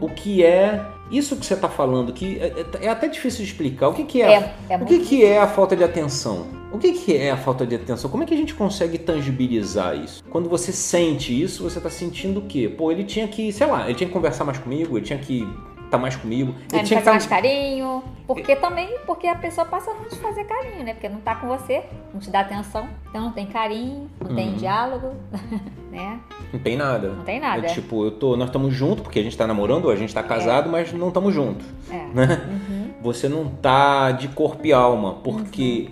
o 0.00 0.08
que 0.08 0.42
é 0.44 0.84
isso 1.10 1.36
que 1.36 1.46
você 1.46 1.54
está 1.54 1.68
falando, 1.68 2.12
que 2.12 2.38
é, 2.38 2.46
é- 2.80 2.86
é 2.86 2.88
até 2.88 3.08
difícil 3.08 3.44
de 3.44 3.50
explicar. 3.50 3.88
O 3.88 3.94
que, 3.94 4.04
que 4.04 4.22
é, 4.22 4.32
É, 4.32 4.54
é 4.70 4.76
o 4.76 4.84
que, 4.84 4.98
que 5.00 5.24
é 5.24 5.38
a 5.38 5.46
falta 5.46 5.76
de 5.76 5.84
atenção? 5.84 6.46
O 6.72 6.78
que, 6.78 6.92
que 6.92 7.16
é 7.16 7.30
a 7.30 7.36
falta 7.36 7.64
de 7.66 7.74
atenção? 7.76 8.10
Como 8.10 8.22
é 8.22 8.26
que 8.26 8.34
a 8.34 8.36
gente 8.36 8.54
consegue 8.54 8.98
tangibilizar 8.98 9.96
isso? 9.96 10.22
Quando 10.28 10.48
você 10.48 10.72
sente 10.72 11.40
isso, 11.40 11.62
você 11.62 11.78
está 11.78 11.88
sentindo 11.88 12.40
o 12.40 12.42
quê? 12.42 12.68
Pô, 12.68 12.90
ele 12.90 13.04
tinha 13.04 13.26
que, 13.28 13.52
sei 13.52 13.66
lá, 13.66 13.84
ele 13.86 13.94
tinha 13.94 14.06
que 14.08 14.12
conversar 14.12 14.44
mais 14.44 14.58
comigo, 14.58 14.98
ele 14.98 15.06
tinha 15.06 15.18
que 15.18 15.46
estar 15.86 15.98
mais 15.98 16.14
comigo, 16.16 16.54
É, 16.72 16.76
ele 16.76 16.84
tinha 16.86 17.00
que 17.00 17.08
mais 17.08 17.26
carinho. 17.26 18.02
Porque 18.26 18.56
também, 18.56 18.98
porque 19.06 19.26
a 19.28 19.36
pessoa 19.36 19.64
passa 19.64 19.90
a 19.90 19.94
não 19.94 20.04
te 20.04 20.16
fazer 20.16 20.44
carinho, 20.44 20.84
né? 20.84 20.94
Porque 20.94 21.08
não 21.08 21.20
tá 21.20 21.36
com 21.36 21.46
você, 21.46 21.84
não 22.12 22.20
te 22.20 22.28
dá 22.28 22.40
atenção. 22.40 22.88
Então 23.08 23.22
não 23.22 23.30
tem 23.32 23.46
carinho, 23.46 24.10
não 24.20 24.34
tem 24.34 24.48
Uhum. 24.48 24.56
diálogo, 24.56 25.14
né? 25.92 26.18
Não 26.52 26.58
tem 26.60 26.76
nada. 26.76 27.08
Não 27.10 27.24
tem 27.24 27.38
nada. 27.40 27.66
É 27.66 27.70
tipo, 27.70 28.04
eu 28.04 28.10
tô, 28.10 28.36
nós 28.36 28.48
estamos 28.48 28.74
juntos 28.74 29.02
porque 29.02 29.18
a 29.20 29.22
gente 29.22 29.36
tá 29.36 29.46
namorando, 29.46 29.84
ou 29.86 29.90
a 29.92 29.96
gente 29.96 30.12
tá 30.12 30.22
casado, 30.22 30.68
mas 30.68 30.92
não 30.92 31.08
estamos 31.08 31.32
juntos. 31.32 31.66
É. 31.90 32.04
né? 32.12 32.46
Uhum. 32.50 32.90
Você 33.02 33.28
não 33.28 33.46
tá 33.48 34.10
de 34.10 34.26
corpo 34.28 34.66
e 34.66 34.72
alma, 34.72 35.14
porque 35.22 35.90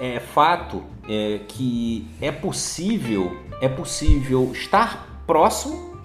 é 0.00 0.18
fato 0.18 0.82
é, 1.08 1.40
que 1.46 2.04
é 2.20 2.32
possível, 2.32 3.36
é 3.60 3.68
possível 3.68 4.50
estar 4.52 5.22
próximo 5.26 5.95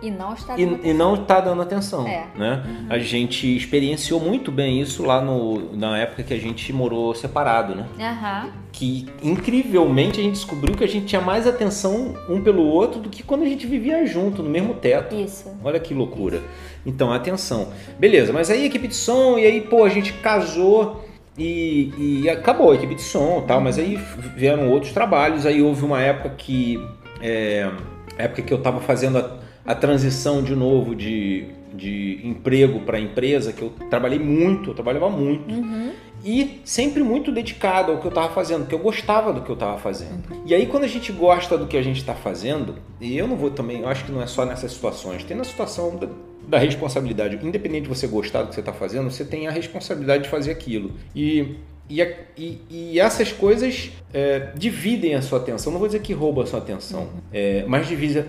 E 0.00 0.10
não 0.10 0.32
está 0.32 0.56
e, 0.58 0.64
dando 0.64 0.86
e 0.86 0.92
não 0.92 1.16
tá 1.16 1.40
dando 1.40 1.60
atenção, 1.62 2.06
É. 2.06 2.26
né? 2.36 2.86
A 2.88 2.98
gente 2.98 3.56
experienciou 3.56 4.20
muito 4.20 4.52
bem 4.52 4.80
isso 4.80 5.04
lá 5.04 5.20
no, 5.20 5.74
na 5.76 5.98
época 5.98 6.22
que 6.22 6.32
a 6.32 6.38
gente 6.38 6.72
morou 6.72 7.14
separado, 7.14 7.74
né? 7.74 7.86
Aham. 7.98 8.50
Que 8.70 9.06
incrivelmente 9.22 10.20
a 10.20 10.22
gente 10.22 10.34
descobriu 10.34 10.76
que 10.76 10.84
a 10.84 10.88
gente 10.88 11.06
tinha 11.06 11.20
mais 11.20 11.46
atenção 11.46 12.14
um 12.28 12.40
pelo 12.40 12.62
outro 12.62 13.00
do 13.00 13.08
que 13.08 13.22
quando 13.24 13.42
a 13.42 13.46
gente 13.46 13.66
vivia 13.66 14.06
junto, 14.06 14.42
no 14.42 14.48
mesmo 14.50 14.74
teto. 14.74 15.16
Isso. 15.16 15.50
Olha 15.64 15.80
que 15.80 15.92
loucura. 15.92 16.40
Então, 16.86 17.12
atenção. 17.12 17.68
Beleza, 17.98 18.32
mas 18.32 18.50
aí 18.50 18.66
equipe 18.66 18.86
de 18.86 18.94
som, 18.94 19.36
e 19.36 19.44
aí, 19.44 19.60
pô, 19.60 19.84
a 19.84 19.88
gente 19.88 20.12
casou 20.14 21.04
e, 21.36 21.92
e 22.22 22.30
acabou 22.30 22.70
a 22.72 22.74
equipe 22.74 22.94
de 22.94 23.02
som 23.02 23.42
e 23.44 23.46
tal, 23.48 23.60
mas 23.60 23.78
aí 23.78 23.98
vieram 24.36 24.70
outros 24.70 24.92
trabalhos. 24.92 25.44
Aí 25.44 25.60
houve 25.60 25.84
uma 25.84 26.00
época 26.00 26.30
que. 26.36 26.80
É, 27.20 27.68
época 28.16 28.42
que 28.42 28.52
eu 28.52 28.58
tava 28.62 28.80
fazendo 28.80 29.18
a, 29.18 29.38
a 29.68 29.74
transição 29.74 30.42
de 30.42 30.56
novo 30.56 30.94
de, 30.94 31.44
de 31.74 32.22
emprego 32.24 32.80
para 32.80 32.98
empresa, 32.98 33.52
que 33.52 33.60
eu 33.60 33.70
trabalhei 33.90 34.18
muito, 34.18 34.70
eu 34.70 34.74
trabalhava 34.74 35.10
muito. 35.10 35.54
Uhum. 35.54 35.92
E 36.24 36.62
sempre 36.64 37.02
muito 37.02 37.30
dedicado 37.30 37.92
ao 37.92 37.98
que 37.98 38.06
eu 38.06 38.08
estava 38.08 38.32
fazendo, 38.32 38.60
porque 38.60 38.74
eu 38.74 38.78
gostava 38.78 39.30
do 39.30 39.42
que 39.42 39.50
eu 39.50 39.54
estava 39.54 39.76
fazendo. 39.76 40.22
E 40.46 40.54
aí, 40.54 40.64
quando 40.64 40.84
a 40.84 40.88
gente 40.88 41.12
gosta 41.12 41.58
do 41.58 41.66
que 41.66 41.76
a 41.76 41.82
gente 41.82 41.98
está 41.98 42.14
fazendo, 42.14 42.76
e 42.98 43.18
eu 43.18 43.28
não 43.28 43.36
vou 43.36 43.50
também, 43.50 43.80
eu 43.82 43.88
acho 43.88 44.06
que 44.06 44.10
não 44.10 44.22
é 44.22 44.26
só 44.26 44.46
nessas 44.46 44.72
situações, 44.72 45.22
tem 45.22 45.36
na 45.36 45.44
situação 45.44 45.96
da, 45.96 46.08
da 46.48 46.58
responsabilidade. 46.58 47.38
Independente 47.46 47.82
de 47.82 47.88
você 47.90 48.06
gostar 48.06 48.44
do 48.44 48.48
que 48.48 48.54
você 48.54 48.60
está 48.60 48.72
fazendo, 48.72 49.10
você 49.10 49.22
tem 49.22 49.48
a 49.48 49.50
responsabilidade 49.50 50.22
de 50.22 50.30
fazer 50.30 50.50
aquilo. 50.50 50.92
E, 51.14 51.56
e, 51.88 52.02
e- 52.36 52.60
e 52.70 53.00
essas 53.00 53.32
coisas 53.32 53.90
é, 54.12 54.48
dividem 54.54 55.14
a 55.14 55.22
sua 55.22 55.38
atenção. 55.38 55.72
Não 55.72 55.78
vou 55.78 55.88
dizer 55.88 56.00
que 56.00 56.12
roubam 56.12 56.44
a 56.44 56.46
sua 56.46 56.58
atenção, 56.58 57.08
é, 57.32 57.64
mas 57.66 57.86
dividem 57.86 58.24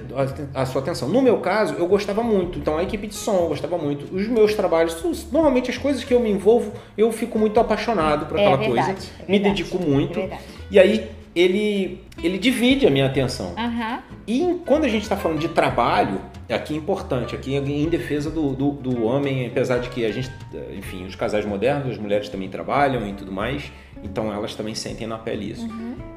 a, 0.53 0.61
a 0.61 0.65
sua 0.65 0.81
atenção. 0.81 1.09
No 1.09 1.21
meu 1.21 1.37
caso, 1.39 1.75
eu 1.75 1.87
gostava 1.87 2.21
muito. 2.23 2.57
Então, 2.59 2.77
a 2.77 2.83
equipe 2.83 3.07
de 3.07 3.15
som 3.15 3.35
eu 3.35 3.47
gostava 3.49 3.77
muito. 3.77 4.13
Os 4.15 4.27
meus 4.27 4.53
trabalhos, 4.53 4.97
normalmente 5.31 5.69
as 5.71 5.77
coisas 5.77 6.03
que 6.03 6.13
eu 6.13 6.19
me 6.19 6.29
envolvo, 6.29 6.71
eu 6.97 7.11
fico 7.11 7.37
muito 7.39 7.59
apaixonado 7.59 8.25
por 8.27 8.37
É 8.37 8.41
aquela 8.41 8.57
verdade, 8.57 8.93
coisa. 8.93 9.09
é 9.19 9.31
me 9.31 9.39
verdade, 9.39 9.63
dedico 9.63 9.79
muito. 9.79 10.19
É 10.19 10.21
verdade. 10.21 10.43
E 10.71 10.79
aí, 10.79 11.09
ele, 11.35 12.01
ele 12.23 12.37
divide 12.37 12.87
a 12.87 12.89
minha 12.89 13.05
atenção. 13.05 13.53
Aham. 13.57 13.99
E 14.27 14.55
quando 14.65 14.83
a 14.85 14.87
gente 14.87 15.03
está 15.03 15.15
falando 15.17 15.39
de 15.39 15.47
trabalho, 15.49 16.19
aqui 16.53 16.73
é 16.73 16.77
importante, 16.77 17.35
aqui 17.35 17.55
em 17.55 17.87
defesa 17.89 18.29
do, 18.29 18.53
do, 18.53 18.71
do 18.71 19.03
homem, 19.03 19.47
apesar 19.47 19.79
de 19.79 19.89
que 19.89 20.05
a 20.05 20.11
gente, 20.11 20.31
enfim, 20.77 21.05
os 21.05 21.15
casais 21.15 21.45
modernos, 21.45 21.91
as 21.91 21.97
mulheres 21.97 22.29
também 22.29 22.49
trabalham 22.49 23.07
e 23.07 23.13
tudo 23.13 23.31
mais, 23.31 23.71
então 24.03 24.33
elas 24.33 24.55
também 24.55 24.73
sentem 24.75 25.05
na 25.07 25.17
pele 25.17 25.51
isso. 25.51 25.67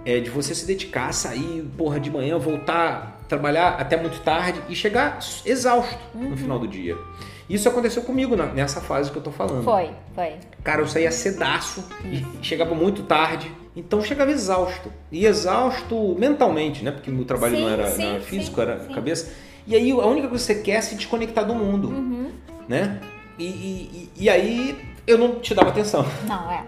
É 0.05 0.19
de 0.21 0.31
você 0.31 0.55
se 0.55 0.67
dedicar, 0.67 1.13
sair, 1.13 1.65
porra, 1.77 2.01
de 2.01 2.11
manhã, 2.11 2.39
voltar, 2.39 3.21
trabalhar 3.29 3.77
até 3.79 3.97
muito 3.97 4.21
tarde 4.21 4.61
e 4.69 4.75
chegar 4.75 5.19
exausto 5.45 5.99
no 6.15 6.37
final 6.37 6.59
do 6.59 6.67
dia. 6.67 6.97
Isso 7.49 7.69
aconteceu 7.69 8.03
comigo 8.03 8.35
na- 8.35 8.47
nessa 8.47 8.81
fase 8.81 9.11
que 9.11 9.19
eu 9.19 9.23
tô 9.23 9.31
falando. 9.31 9.63
Foi, 9.63 9.91
foi. 10.15 10.35
Cara, 10.65 10.81
eu 10.81 10.87
saía 10.89 11.11
cedaço 11.11 11.85
e 12.05 12.25
chegava 12.45 12.75
muito 12.75 13.03
tarde. 13.03 13.51
Então 13.77 13.99
eu 13.99 14.05
chegava 14.05 14.31
exausto. 14.31 14.91
E 15.11 15.27
exausto 15.27 16.17
mentalmente, 16.19 16.83
né? 16.85 16.91
Porque 16.91 17.11
o 17.11 17.15
meu 17.15 17.25
trabalho 17.25 17.57
Sim, 17.57 17.63
não 17.63 17.69
era, 17.69 17.87
sim, 17.91 18.03
não 18.03 18.09
era 18.11 18.21
sim, 18.21 18.27
físico, 18.27 18.61
era 18.61 18.81
sim. 18.87 18.93
cabeça. 18.95 19.33
E 19.67 19.75
aí 19.77 19.91
a 19.91 20.07
única 20.07 20.29
coisa 20.29 20.45
que 20.45 20.53
você 20.55 20.63
quer 20.63 20.73
é 20.77 20.81
se 20.81 20.95
desconectar 20.95 21.45
do 21.47 21.55
mundo, 21.55 21.89
Uhum. 21.89 22.31
né? 22.69 23.01
E, 23.39 23.45
e- 23.47 24.11
e- 24.17 24.31
aí 24.31 24.77
eu 25.07 25.17
não 25.19 25.37
te 25.41 25.55
dava 25.55 25.71
atenção. 25.71 26.05
Não, 26.29 26.51
é. 26.51 26.65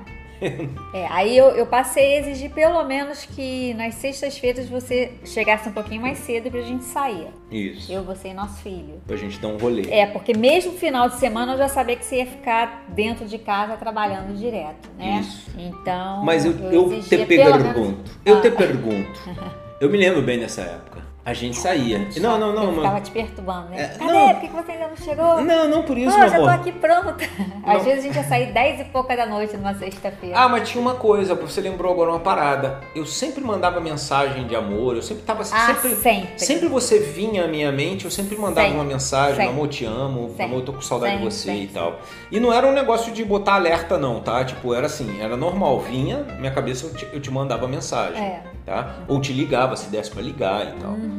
É, 0.92 1.06
aí 1.08 1.34
eu, 1.38 1.46
eu 1.50 1.64
passei 1.64 2.16
a 2.16 2.20
exigir 2.20 2.50
pelo 2.50 2.84
menos 2.84 3.24
que 3.24 3.72
nas 3.74 3.94
sextas-feiras 3.94 4.68
você 4.68 5.12
chegasse 5.24 5.68
um 5.68 5.72
pouquinho 5.72 6.02
mais 6.02 6.18
cedo 6.18 6.50
pra 6.50 6.60
gente 6.60 6.84
sair. 6.84 7.28
Isso. 7.50 7.90
Eu, 7.90 8.02
você 8.04 8.28
e 8.28 8.34
nosso 8.34 8.60
filho. 8.60 9.00
Pra 9.06 9.16
gente 9.16 9.38
dar 9.38 9.48
um 9.48 9.56
rolê. 9.56 9.88
É, 9.90 10.04
porque 10.06 10.36
mesmo 10.36 10.72
final 10.72 11.08
de 11.08 11.16
semana 11.18 11.52
eu 11.52 11.58
já 11.58 11.68
sabia 11.68 11.96
que 11.96 12.04
você 12.04 12.16
ia 12.16 12.26
ficar 12.26 12.84
dentro 12.88 13.24
de 13.26 13.38
casa 13.38 13.74
trabalhando 13.76 14.36
direto, 14.36 14.90
né? 14.98 15.20
Isso. 15.20 15.50
Então. 15.56 16.22
Mas 16.24 16.44
eu, 16.44 16.52
eu, 16.70 16.92
exigia 16.92 17.18
te 17.20 17.26
pelo 17.26 17.44
menos- 17.58 17.62
pergunto. 17.72 18.10
Eu 18.26 18.38
Ah. 18.38 18.40
te 18.42 18.50
pergunto. 18.50 19.20
Eu 19.80 19.90
me 19.90 19.96
lembro 19.98 20.20
bem 20.22 20.38
dessa 20.38 20.60
época. 20.62 21.02
A 21.26 21.32
gente 21.32 21.56
saía. 21.56 22.06
Não, 22.20 22.38
não, 22.38 22.52
não, 22.52 22.64
Eu 22.64 22.68
ficava 22.74 22.88
mano. 22.94 23.00
te 23.00 23.10
perturbando, 23.10 23.68
né? 23.70 23.82
É, 23.94 23.98
Cadê? 23.98 24.12
não. 24.12 24.28
Por 24.34 24.40
que 24.42 24.48
você 24.48 24.72
ainda 24.72 24.88
não 24.88 24.96
chegou? 24.96 25.40
Não, 25.40 25.68
não 25.70 25.82
por 25.82 25.96
isso, 25.96 26.10
Pô, 26.12 26.18
meu 26.18 26.28
já 26.28 26.36
tô 26.36 26.42
amor. 26.42 26.54
aqui 26.54 26.72
pronta. 26.72 27.16
Às 27.64 27.78
Não. 27.78 27.80
vezes 27.84 28.00
a 28.00 28.02
gente 28.08 28.16
ia 28.16 28.24
sair 28.24 28.52
10 28.52 28.80
e 28.80 28.84
pouca 28.84 29.16
da 29.16 29.24
noite 29.24 29.56
numa 29.56 29.72
sexta-feira. 29.74 30.36
Ah, 30.38 30.48
mas 30.50 30.68
tinha 30.68 30.82
uma 30.82 30.96
coisa, 30.96 31.34
você 31.34 31.62
lembrou 31.62 31.90
agora 31.92 32.10
uma 32.10 32.20
parada. 32.20 32.80
Eu 32.94 33.06
sempre 33.06 33.42
mandava 33.42 33.80
mensagem 33.80 34.46
de 34.46 34.54
amor, 34.54 34.96
eu 34.96 35.02
sempre 35.02 35.22
tava 35.22 35.40
Ah, 35.40 35.44
sempre, 35.74 35.96
sempre. 35.96 36.28
sempre 36.38 36.68
você 36.68 36.98
vinha 36.98 37.44
à 37.44 37.48
minha 37.48 37.72
mente, 37.72 38.04
eu 38.04 38.10
sempre 38.10 38.36
mandava 38.36 38.66
Sempre. 38.66 38.80
uma 38.80 38.84
mensagem, 38.84 39.36
Sempre. 39.36 39.48
amor, 39.50 39.68
te 39.68 39.86
amo, 39.86 40.28
Sempre. 40.28 40.42
amor, 40.44 40.58
eu 40.58 40.64
tô 40.66 40.72
com 40.74 40.82
saudade 40.82 41.16
de 41.16 41.24
você 41.24 41.52
e 41.54 41.68
tal. 41.68 42.00
E 42.30 42.38
não 42.38 42.52
era 42.52 42.66
um 42.66 42.72
negócio 42.72 43.10
de 43.12 43.24
botar 43.24 43.54
alerta 43.54 43.96
não, 43.96 44.20
tá? 44.20 44.44
Tipo, 44.44 44.74
era 44.74 44.84
assim, 44.86 45.18
era 45.22 45.38
normal, 45.38 45.80
vinha, 45.80 46.18
minha 46.38 46.52
cabeça 46.52 46.84
eu 46.84 46.92
te, 46.94 47.08
eu 47.14 47.20
te 47.20 47.30
mandava 47.30 47.66
mensagem, 47.66 48.22
É. 48.22 48.42
tá? 48.66 48.96
Ou 49.08 49.18
te 49.22 49.32
ligava 49.32 49.74
se 49.74 49.88
desse 49.88 50.10
pra 50.10 50.20
ligar 50.20 50.66
e 50.68 50.72
tal. 50.80 50.90
Uhum. 50.90 51.13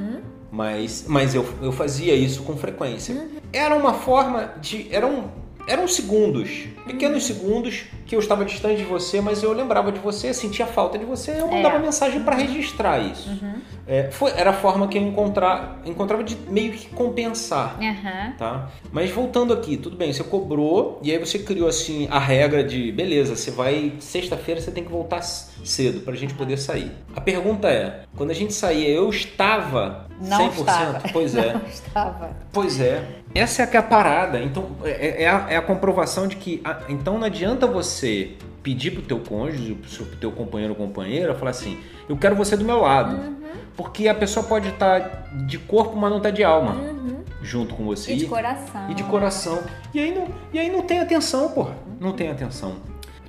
Mas, 0.55 1.03
mas 1.05 1.35
eu, 1.35 1.45
eu 1.61 1.73
fazia 1.73 2.15
isso 2.15 2.43
com 2.43 2.55
frequência. 2.55 3.27
Era 3.51 3.75
uma 3.75 3.93
forma 3.93 4.53
de. 4.61 4.87
Eram, 4.89 5.29
eram 5.67 5.85
segundos, 5.85 6.67
pequenos 6.85 7.25
segundos 7.25 7.85
que 8.05 8.15
eu 8.15 8.19
estava 8.19 8.45
distante 8.45 8.77
de 8.77 8.83
você, 8.83 9.19
mas 9.21 9.41
eu 9.41 9.51
lembrava 9.53 9.91
de 9.91 9.99
você, 9.99 10.33
sentia 10.33 10.65
falta 10.67 10.97
de 10.97 11.05
você, 11.05 11.31
eu 11.39 11.47
mandava 11.47 11.77
É. 11.77 11.79
mensagem 11.79 12.21
para 12.23 12.35
registrar 12.35 12.99
isso. 12.99 13.29
Uhum. 13.29 13.55
É, 13.87 14.09
foi, 14.11 14.31
era 14.31 14.49
a 14.49 14.53
forma 14.53 14.87
que 14.87 14.97
eu 14.97 15.01
encontrar, 15.01 15.79
encontrava 15.85 16.23
de 16.23 16.35
meio 16.49 16.71
que 16.73 16.87
compensar. 16.89 17.77
Aham. 17.79 18.33
Tá? 18.37 18.69
Mas 18.91 19.11
voltando 19.11 19.53
aqui, 19.53 19.77
tudo 19.77 19.95
bem, 19.95 20.11
você 20.13 20.23
cobrou 20.23 20.99
e 21.03 21.11
aí 21.11 21.17
você 21.19 21.39
criou 21.39 21.67
assim 21.67 22.07
a 22.09 22.19
regra 22.19 22.63
de 22.63 22.91
beleza, 22.91 23.35
você 23.35 23.51
vai 23.51 23.93
sexta-feira 23.99 24.59
você 24.61 24.71
tem 24.71 24.83
que 24.83 24.91
voltar 24.91 25.21
cedo 25.21 26.01
pra 26.01 26.15
gente 26.15 26.33
poder 26.33 26.57
sair. 26.57 26.91
A 27.15 27.21
pergunta 27.21 27.67
é, 27.67 28.01
quando 28.15 28.31
a 28.31 28.35
gente 28.35 28.53
saía, 28.53 28.89
eu 28.89 29.09
estava 29.09 30.05
Não 30.21 30.49
100%? 30.49 30.51
estava. 30.59 31.01
Pois 31.11 31.35
é. 31.35 31.53
Não 31.53 31.65
estava. 31.67 32.29
Pois 32.51 32.79
é. 32.79 33.03
Essa 33.33 33.63
é 33.63 33.67
que 33.67 33.75
é 33.75 33.79
a 33.79 33.83
parada. 33.83 34.39
Então, 34.41 34.69
é, 34.83 35.23
é 35.23 35.27
a, 35.29 35.45
é 35.49 35.57
a 35.57 35.61
comprovação 35.61 36.25
de 36.27 36.37
que. 36.37 36.61
Então 36.89 37.17
não 37.17 37.25
adianta 37.25 37.65
você 37.67 38.31
pedir 38.63 38.91
pro 38.91 39.01
teu 39.01 39.19
cônjuge, 39.19 39.75
pro 39.75 40.17
teu 40.17 40.31
companheiro 40.31 40.73
ou 40.77 40.87
companheira, 40.87 41.35
falar 41.35 41.51
assim, 41.51 41.79
eu 42.09 42.17
quero 42.17 42.35
você 42.35 42.57
do 42.57 42.65
meu 42.65 42.81
lado. 42.81 43.15
Uhum. 43.15 43.35
Porque 43.75 44.07
a 44.07 44.15
pessoa 44.15 44.45
pode 44.45 44.69
estar 44.69 45.27
de 45.45 45.57
corpo, 45.59 45.95
mas 45.97 46.09
não 46.09 46.19
tá 46.19 46.29
de 46.29 46.43
alma 46.43 46.75
Uhum. 46.75 47.23
junto 47.41 47.75
com 47.75 47.83
você. 47.85 48.13
E 48.13 48.17
de 48.17 48.25
coração. 48.25 48.89
E 48.89 48.93
de 48.93 49.03
coração. 49.03 49.63
E 49.93 49.99
aí 49.99 50.15
não, 50.15 50.27
e 50.53 50.59
aí 50.59 50.69
não 50.71 50.81
tem 50.81 50.99
atenção, 50.99 51.49
porra. 51.49 51.75
Não 51.99 52.13
tem 52.13 52.31
atenção. 52.31 52.77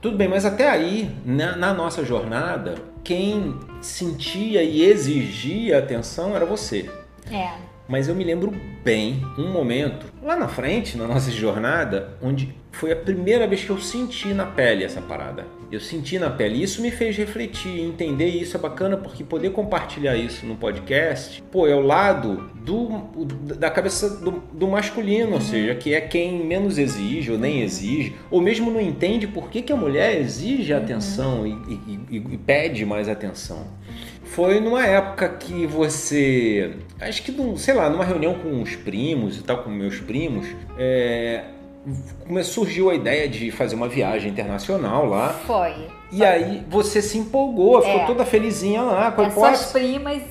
Tudo 0.00 0.16
bem, 0.16 0.28
mas 0.28 0.44
até 0.44 0.70
aí, 0.70 1.10
na, 1.24 1.56
na 1.56 1.74
nossa 1.74 2.04
jornada, 2.04 2.76
quem 3.02 3.58
sentia 3.80 4.62
e 4.62 4.82
exigia 4.82 5.78
atenção 5.78 6.34
era 6.36 6.44
você. 6.46 6.88
É. 7.30 7.50
Mas 7.88 8.08
eu 8.08 8.14
me 8.14 8.24
lembro 8.24 8.52
bem 8.84 9.22
um 9.38 9.50
momento 9.52 10.06
lá 10.22 10.36
na 10.36 10.48
frente, 10.48 10.96
na 10.96 11.06
nossa 11.06 11.30
jornada, 11.30 12.16
onde 12.22 12.54
foi 12.72 12.92
a 12.92 12.96
primeira 12.96 13.46
vez 13.46 13.64
que 13.64 13.70
eu 13.70 13.78
senti 13.78 14.34
na 14.34 14.44
pele 14.44 14.84
essa 14.84 15.00
parada. 15.00 15.46
Eu 15.72 15.80
senti 15.80 16.18
na 16.18 16.28
pele. 16.28 16.62
Isso 16.62 16.82
me 16.82 16.90
fez 16.90 17.16
refletir, 17.16 17.80
entender 17.80 18.28
e 18.28 18.42
isso 18.42 18.56
é 18.56 18.60
bacana 18.60 18.96
porque 18.96 19.24
poder 19.24 19.50
compartilhar 19.50 20.14
isso 20.16 20.44
no 20.46 20.56
podcast, 20.56 21.42
pô, 21.50 21.66
é 21.66 21.74
o 21.74 21.80
lado 21.80 22.50
do, 22.54 22.88
da 23.56 23.70
cabeça 23.70 24.10
do, 24.18 24.42
do 24.52 24.68
masculino, 24.68 25.32
ou 25.34 25.40
seja, 25.40 25.74
que 25.74 25.94
é 25.94 26.00
quem 26.00 26.44
menos 26.44 26.78
exige 26.78 27.32
ou 27.32 27.38
nem 27.38 27.62
exige, 27.62 28.14
ou 28.30 28.40
mesmo 28.40 28.70
não 28.70 28.80
entende 28.80 29.26
por 29.26 29.48
que, 29.48 29.62
que 29.62 29.72
a 29.72 29.76
mulher 29.76 30.20
exige 30.20 30.72
atenção 30.72 31.46
e, 31.46 31.50
e- 31.72 32.00
e- 32.16 32.24
e 32.34 32.36
pede 32.36 32.84
mais 32.84 33.08
atenção. 33.08 33.66
Foi 34.26 34.60
numa 34.60 34.84
época 34.84 35.28
que 35.28 35.66
você. 35.66 36.72
Acho 37.00 37.22
que, 37.22 37.32
num, 37.32 37.56
sei 37.56 37.74
lá, 37.74 37.88
numa 37.88 38.04
reunião 38.04 38.34
com 38.34 38.60
os 38.62 38.74
primos 38.76 39.38
e 39.38 39.42
tal, 39.42 39.58
com 39.58 39.70
meus 39.70 39.98
primos, 40.00 40.46
é, 40.78 41.44
surgiu 42.44 42.90
a 42.90 42.94
ideia 42.94 43.28
de 43.28 43.50
fazer 43.50 43.74
uma 43.76 43.88
viagem 43.88 44.30
internacional 44.30 45.06
lá. 45.06 45.28
Foi. 45.46 45.72
E 46.12 46.24
aí 46.24 46.64
você 46.68 47.00
se 47.00 47.18
empolgou, 47.18 47.80
ficou 47.82 48.00
É. 48.00 48.06
toda 48.06 48.24
felizinha 48.24 48.82
lá 48.82 49.10
com 49.12 49.22
a 49.22 49.26
As 49.26 49.34
suas 49.34 49.72
primas 49.72 50.22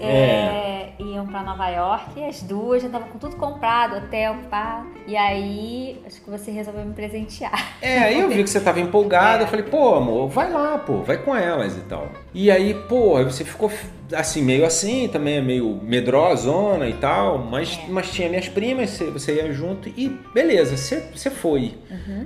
é, 0.00 0.71
iam 0.98 1.26
pra 1.26 1.42
Nova 1.42 1.68
York 1.68 2.18
e 2.18 2.24
as 2.24 2.42
duas 2.42 2.82
já 2.82 2.86
estavam 2.88 3.08
com 3.08 3.18
tudo 3.18 3.36
comprado, 3.36 3.96
hotel, 3.96 4.36
pá. 4.50 4.84
E 5.06 5.16
aí, 5.16 6.00
acho 6.06 6.20
que 6.20 6.30
você 6.30 6.50
resolveu 6.50 6.84
me 6.84 6.94
presentear. 6.94 7.76
É, 7.80 7.98
aí 7.98 8.20
eu 8.20 8.28
vi 8.28 8.42
que 8.44 8.50
você 8.50 8.60
tava 8.60 8.80
empolgado, 8.80 9.42
É. 9.42 9.42
eu 9.44 9.48
falei, 9.48 9.64
pô, 9.64 9.94
amor, 9.94 10.28
vai 10.28 10.50
lá, 10.50 10.78
pô, 10.78 10.98
vai 11.02 11.18
com 11.18 11.34
elas 11.34 11.76
e 11.76 11.80
tal. 11.80 12.08
E 12.34 12.50
aí, 12.50 12.74
pô, 12.88 13.22
você 13.24 13.44
ficou 13.44 13.70
assim, 14.14 14.42
meio 14.42 14.64
assim, 14.66 15.08
também 15.08 15.42
meio 15.42 15.78
medrosona 15.82 16.88
e 16.88 16.92
tal, 16.94 17.38
mas, 17.38 17.78
É. 17.78 17.90
mas 17.90 18.10
tinha 18.10 18.28
minhas 18.28 18.48
primas, 18.48 18.90
você, 18.98 19.34
ia 19.36 19.52
junto 19.52 19.88
e 19.88 20.08
beleza, 20.34 20.76
você, 20.76 21.00
você 21.14 21.30
foi. 21.30 21.74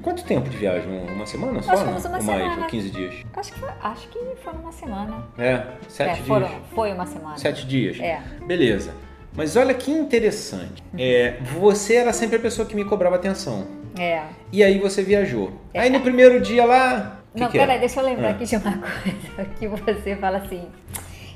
Quanto 0.02 0.24
tempo 0.24 0.48
de 0.48 0.56
viagem? 0.56 0.88
Uma 1.08 1.26
semana 1.26 1.62
só? 1.62 1.72
Nós 1.72 1.80
fomos 1.82 2.04
uma 2.04 2.16
Ou 2.18 2.22
mais? 2.24 2.40
semana. 2.42 2.62
Ou 2.62 2.68
15 2.68 2.90
dias? 2.90 3.14
Acho 3.34 3.52
que, 3.52 3.58
foi- 3.60 3.68
acho 3.82 4.08
que 4.08 4.18
foi 4.42 4.52
uma 4.52 4.72
semana. 4.72 5.24
É, 5.38 5.62
sete 5.88 6.10
é, 6.10 6.14
dias. 6.14 6.26
foram, 6.26 6.50
foi 6.74 6.92
uma 6.92 7.06
semana. 7.06 7.36
Sete 7.38 7.66
dias. 7.66 7.98
É. 8.00 8.20
Beleza. 8.46 8.92
Mas 9.34 9.54
olha 9.56 9.74
que 9.74 9.90
interessante. 9.90 10.82
É, 10.98 11.36
você 11.60 11.96
era 11.96 12.12
sempre 12.12 12.36
a 12.36 12.40
pessoa 12.40 12.66
que 12.66 12.74
me 12.74 12.84
cobrava 12.84 13.16
atenção. 13.16 13.66
É. 13.98 14.22
E 14.52 14.62
aí 14.64 14.78
você 14.78 15.02
viajou. 15.02 15.52
É. 15.74 15.80
Aí 15.80 15.90
no 15.90 16.00
primeiro 16.00 16.40
dia 16.40 16.64
lá. 16.64 17.20
que 17.34 17.40
Não, 17.42 17.50
que 17.50 17.58
é? 17.58 17.60
peraí, 17.60 17.78
deixa 17.78 18.00
eu 18.00 18.04
lembrar 18.06 18.28
Ah. 18.28 18.30
aqui 18.30 18.44
de 18.46 18.56
uma 18.56 18.72
coisa 19.36 19.50
que 19.58 19.68
você 19.68 20.16
fala 20.16 20.38
assim. 20.38 20.62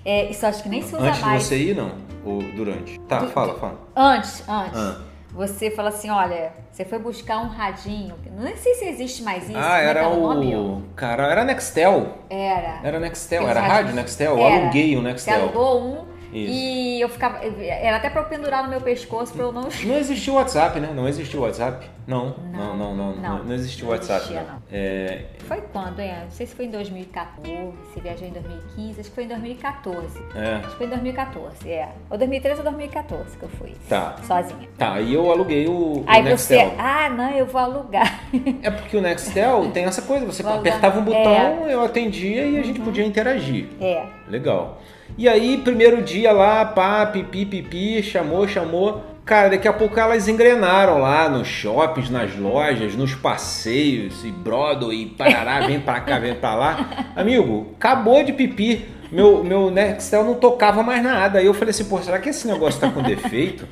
É, 0.04 0.30
isso 0.30 0.44
acho 0.46 0.62
que 0.62 0.68
nem 0.68 0.82
se 0.82 0.94
usa 0.94 1.08
Antes 1.08 1.20
mais. 1.20 1.42
de 1.42 1.48
você 1.48 1.56
ir, 1.58 1.76
não? 1.76 1.92
Ou 2.24 2.42
durante? 2.54 2.98
Tá, 3.00 3.18
Du- 3.20 3.28
fala, 3.30 3.54
fala. 3.54 3.78
Antes, 3.96 4.42
antes. 4.48 4.78
Ah. 4.78 5.00
Você 5.32 5.70
fala 5.70 5.90
assim, 5.90 6.10
olha, 6.10 6.52
você 6.72 6.84
foi 6.84 6.98
buscar 6.98 7.38
um 7.38 7.46
radinho. 7.48 8.16
Não 8.36 8.56
sei 8.56 8.74
se 8.74 8.84
existe 8.86 9.22
mais 9.22 9.48
isso. 9.48 9.56
ah, 9.56 9.78
é 9.80 9.86
era 9.86 10.08
o 10.08 10.20
nome? 10.34 10.84
Cara, 10.96 11.30
era 11.30 11.44
Nextel. 11.44 12.18
Era. 12.28 12.80
Era 12.82 12.98
Nextel. 12.98 13.48
Era 13.48 13.60
rádio. 13.60 13.94
Nextel. 13.94 14.36
Eu 14.36 14.44
aluguei 14.44 14.96
o 14.96 15.00
Você 15.00 15.06
Nextel. 15.06 15.42
alugou 15.42 15.80
um 15.82 16.04
Isso. 16.32 16.52
e 16.52 17.00
eu 17.00 17.08
ficava. 17.08 17.38
Era 17.44 17.96
até 17.96 18.08
pra 18.10 18.22
eu 18.22 18.26
pendurar 18.26 18.62
no 18.62 18.68
meu 18.70 18.80
pescoço 18.80 19.32
pra 19.32 19.42
eu 19.44 19.52
não. 19.52 19.62
Não 19.62 19.96
existiu 19.96 20.34
WhatsApp, 20.34 20.78
né? 20.80 20.90
Não 20.94 21.08
existiu 21.08 21.40
WhatsApp? 21.42 21.88
Não, 22.06 22.34
não, 22.52 22.76
não, 22.76 22.94
não. 22.96 23.14
Não, 23.16 23.44
Não, 23.44 23.54
existiu 23.54 23.84
não 23.86 23.92
WhatsApp. 23.92 24.20
existia, 24.22 24.42
não. 24.42 24.60
É, 24.72 25.22
Foi 25.40 25.60
quando, 25.72 26.00
hein? 26.00 26.12
Não 26.24 26.30
sei 26.30 26.44
se 26.46 26.54
foi 26.56 26.64
em 26.64 26.70
2014, 26.70 27.72
se 27.94 28.00
viajou 28.00 28.26
em 28.26 28.32
2015, 28.32 29.00
acho 29.00 29.08
que 29.10 29.14
foi 29.14 29.24
em 29.24 29.28
2014. 29.28 30.22
é, 30.34 30.54
Acho 30.56 30.68
que 30.70 30.76
foi 30.76 30.86
em 30.86 30.90
2014, 30.90 31.70
é. 31.70 31.88
Ou 32.10 32.18
2013 32.18 32.58
ou 32.60 32.64
2014 32.64 33.36
que 33.36 33.42
eu 33.44 33.48
fui. 33.50 33.72
tá. 33.88 34.16
Sozinha. 34.26 34.68
Tá, 34.76 35.00
e 35.00 35.14
eu 35.14 35.30
aluguei 35.30 35.68
o, 35.68 35.98
o 36.00 36.04
Aí 36.06 36.20
você, 36.22 36.56
Nextel. 36.56 36.74
ah, 36.78 37.08
não, 37.10 37.30
eu 37.30 37.46
vou 37.46 37.60
alugar. 37.60 38.20
É 38.62 38.70
porque 38.70 38.96
o 38.96 39.00
Nextel 39.00 39.70
tem 39.74 39.84
essa 39.84 40.02
coisa, 40.02 40.26
você 40.26 40.44
apertava 40.44 40.98
um 40.98 41.04
botão, 41.04 41.68
eu 41.68 41.84
atendia 41.84 42.44
e 42.44 42.58
a 42.58 42.62
gente 42.62 42.80
podia 42.80 43.04
interagir. 43.04 43.68
É. 43.80 44.04
Legal. 44.28 44.80
E 45.18 45.28
aí, 45.28 45.58
primeiro 45.58 46.02
dia 46.02 46.32
lá, 46.32 46.64
pá, 46.64 47.06
pipi, 47.06 47.44
pipi, 47.44 48.02
chamou, 48.02 48.48
chamou. 48.48 49.04
Cara, 49.24 49.50
daqui 49.50 49.68
a 49.68 49.72
pouco 49.72 49.98
elas 50.00 50.26
engrenaram 50.28 50.98
lá 50.98 51.28
nos 51.28 51.46
shoppings, 51.46 52.10
nas 52.10 52.34
lojas, 52.34 52.96
nos 52.96 53.14
passeios, 53.14 54.24
e 54.24 54.30
Broadway, 54.32 55.02
e 55.02 55.06
parará, 55.06 55.66
vem 55.66 55.78
pra 55.78 56.00
cá, 56.00 56.18
vem 56.18 56.34
pra 56.34 56.54
lá. 56.54 57.12
Amigo, 57.14 57.74
acabou 57.76 58.24
de 58.24 58.32
pipi. 58.32 58.86
Meu, 59.12 59.42
meu 59.42 59.70
Nextel 59.70 60.24
não 60.24 60.34
tocava 60.34 60.82
mais 60.82 61.02
nada. 61.02 61.38
Aí 61.38 61.46
eu 61.46 61.54
falei 61.54 61.70
assim, 61.70 61.84
pô, 61.84 62.00
será 62.00 62.18
que 62.18 62.28
esse 62.28 62.46
negócio 62.46 62.80
tá 62.80 62.90
com 62.90 63.02
defeito? 63.02 63.66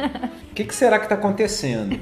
O 0.51 0.55
que, 0.55 0.65
que 0.65 0.75
será 0.75 0.99
que 0.99 1.09
tá 1.09 1.15
acontecendo? 1.15 1.99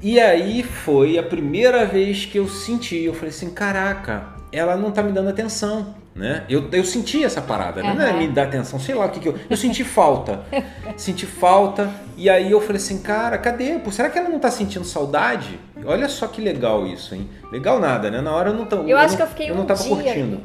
E 0.00 0.18
aí 0.18 0.62
foi 0.62 1.18
a 1.18 1.22
primeira 1.22 1.84
vez 1.84 2.24
que 2.24 2.38
eu 2.38 2.48
senti, 2.48 3.04
eu 3.04 3.12
falei 3.12 3.30
assim, 3.30 3.50
caraca, 3.50 4.28
ela 4.50 4.76
não 4.76 4.90
tá 4.90 5.02
me 5.02 5.12
dando 5.12 5.28
atenção, 5.28 5.94
né? 6.14 6.44
Eu, 6.48 6.68
eu 6.72 6.84
senti 6.84 7.22
essa 7.24 7.40
parada, 7.40 7.82
né? 7.82 7.94
não 7.94 8.02
é 8.04 8.10
Aham. 8.10 8.18
me 8.18 8.28
dar 8.28 8.44
atenção, 8.44 8.78
sei 8.80 8.94
lá 8.94 9.06
o 9.06 9.10
que 9.10 9.20
que 9.20 9.28
eu... 9.28 9.38
Eu 9.48 9.56
senti 9.56 9.84
falta, 9.84 10.40
senti 10.96 11.24
falta, 11.26 11.90
e 12.16 12.28
aí 12.28 12.50
eu 12.50 12.60
falei 12.60 12.76
assim, 12.76 13.00
cara, 13.00 13.38
cadê? 13.38 13.78
Pô, 13.78 13.90
será 13.92 14.10
que 14.10 14.18
ela 14.18 14.28
não 14.28 14.38
tá 14.38 14.50
sentindo 14.50 14.84
saudade? 14.84 15.58
Olha 15.84 16.08
só 16.08 16.26
que 16.26 16.40
legal 16.40 16.86
isso, 16.86 17.14
hein? 17.14 17.28
Legal 17.52 17.78
nada, 17.80 18.10
né? 18.10 18.20
Na 18.20 18.32
hora 18.34 18.50
eu 18.50 18.54
não 18.54 18.66
tô, 18.66 18.82
Eu 18.86 18.98
acho 18.98 19.10
não, 19.10 19.16
que 19.16 19.22
eu 19.22 19.26
fiquei 19.28 19.50
eu 19.50 19.54
não 19.54 19.62
um 19.62 19.66
tava 19.66 19.82
dia, 19.82 19.94
curtindo. 19.94 20.40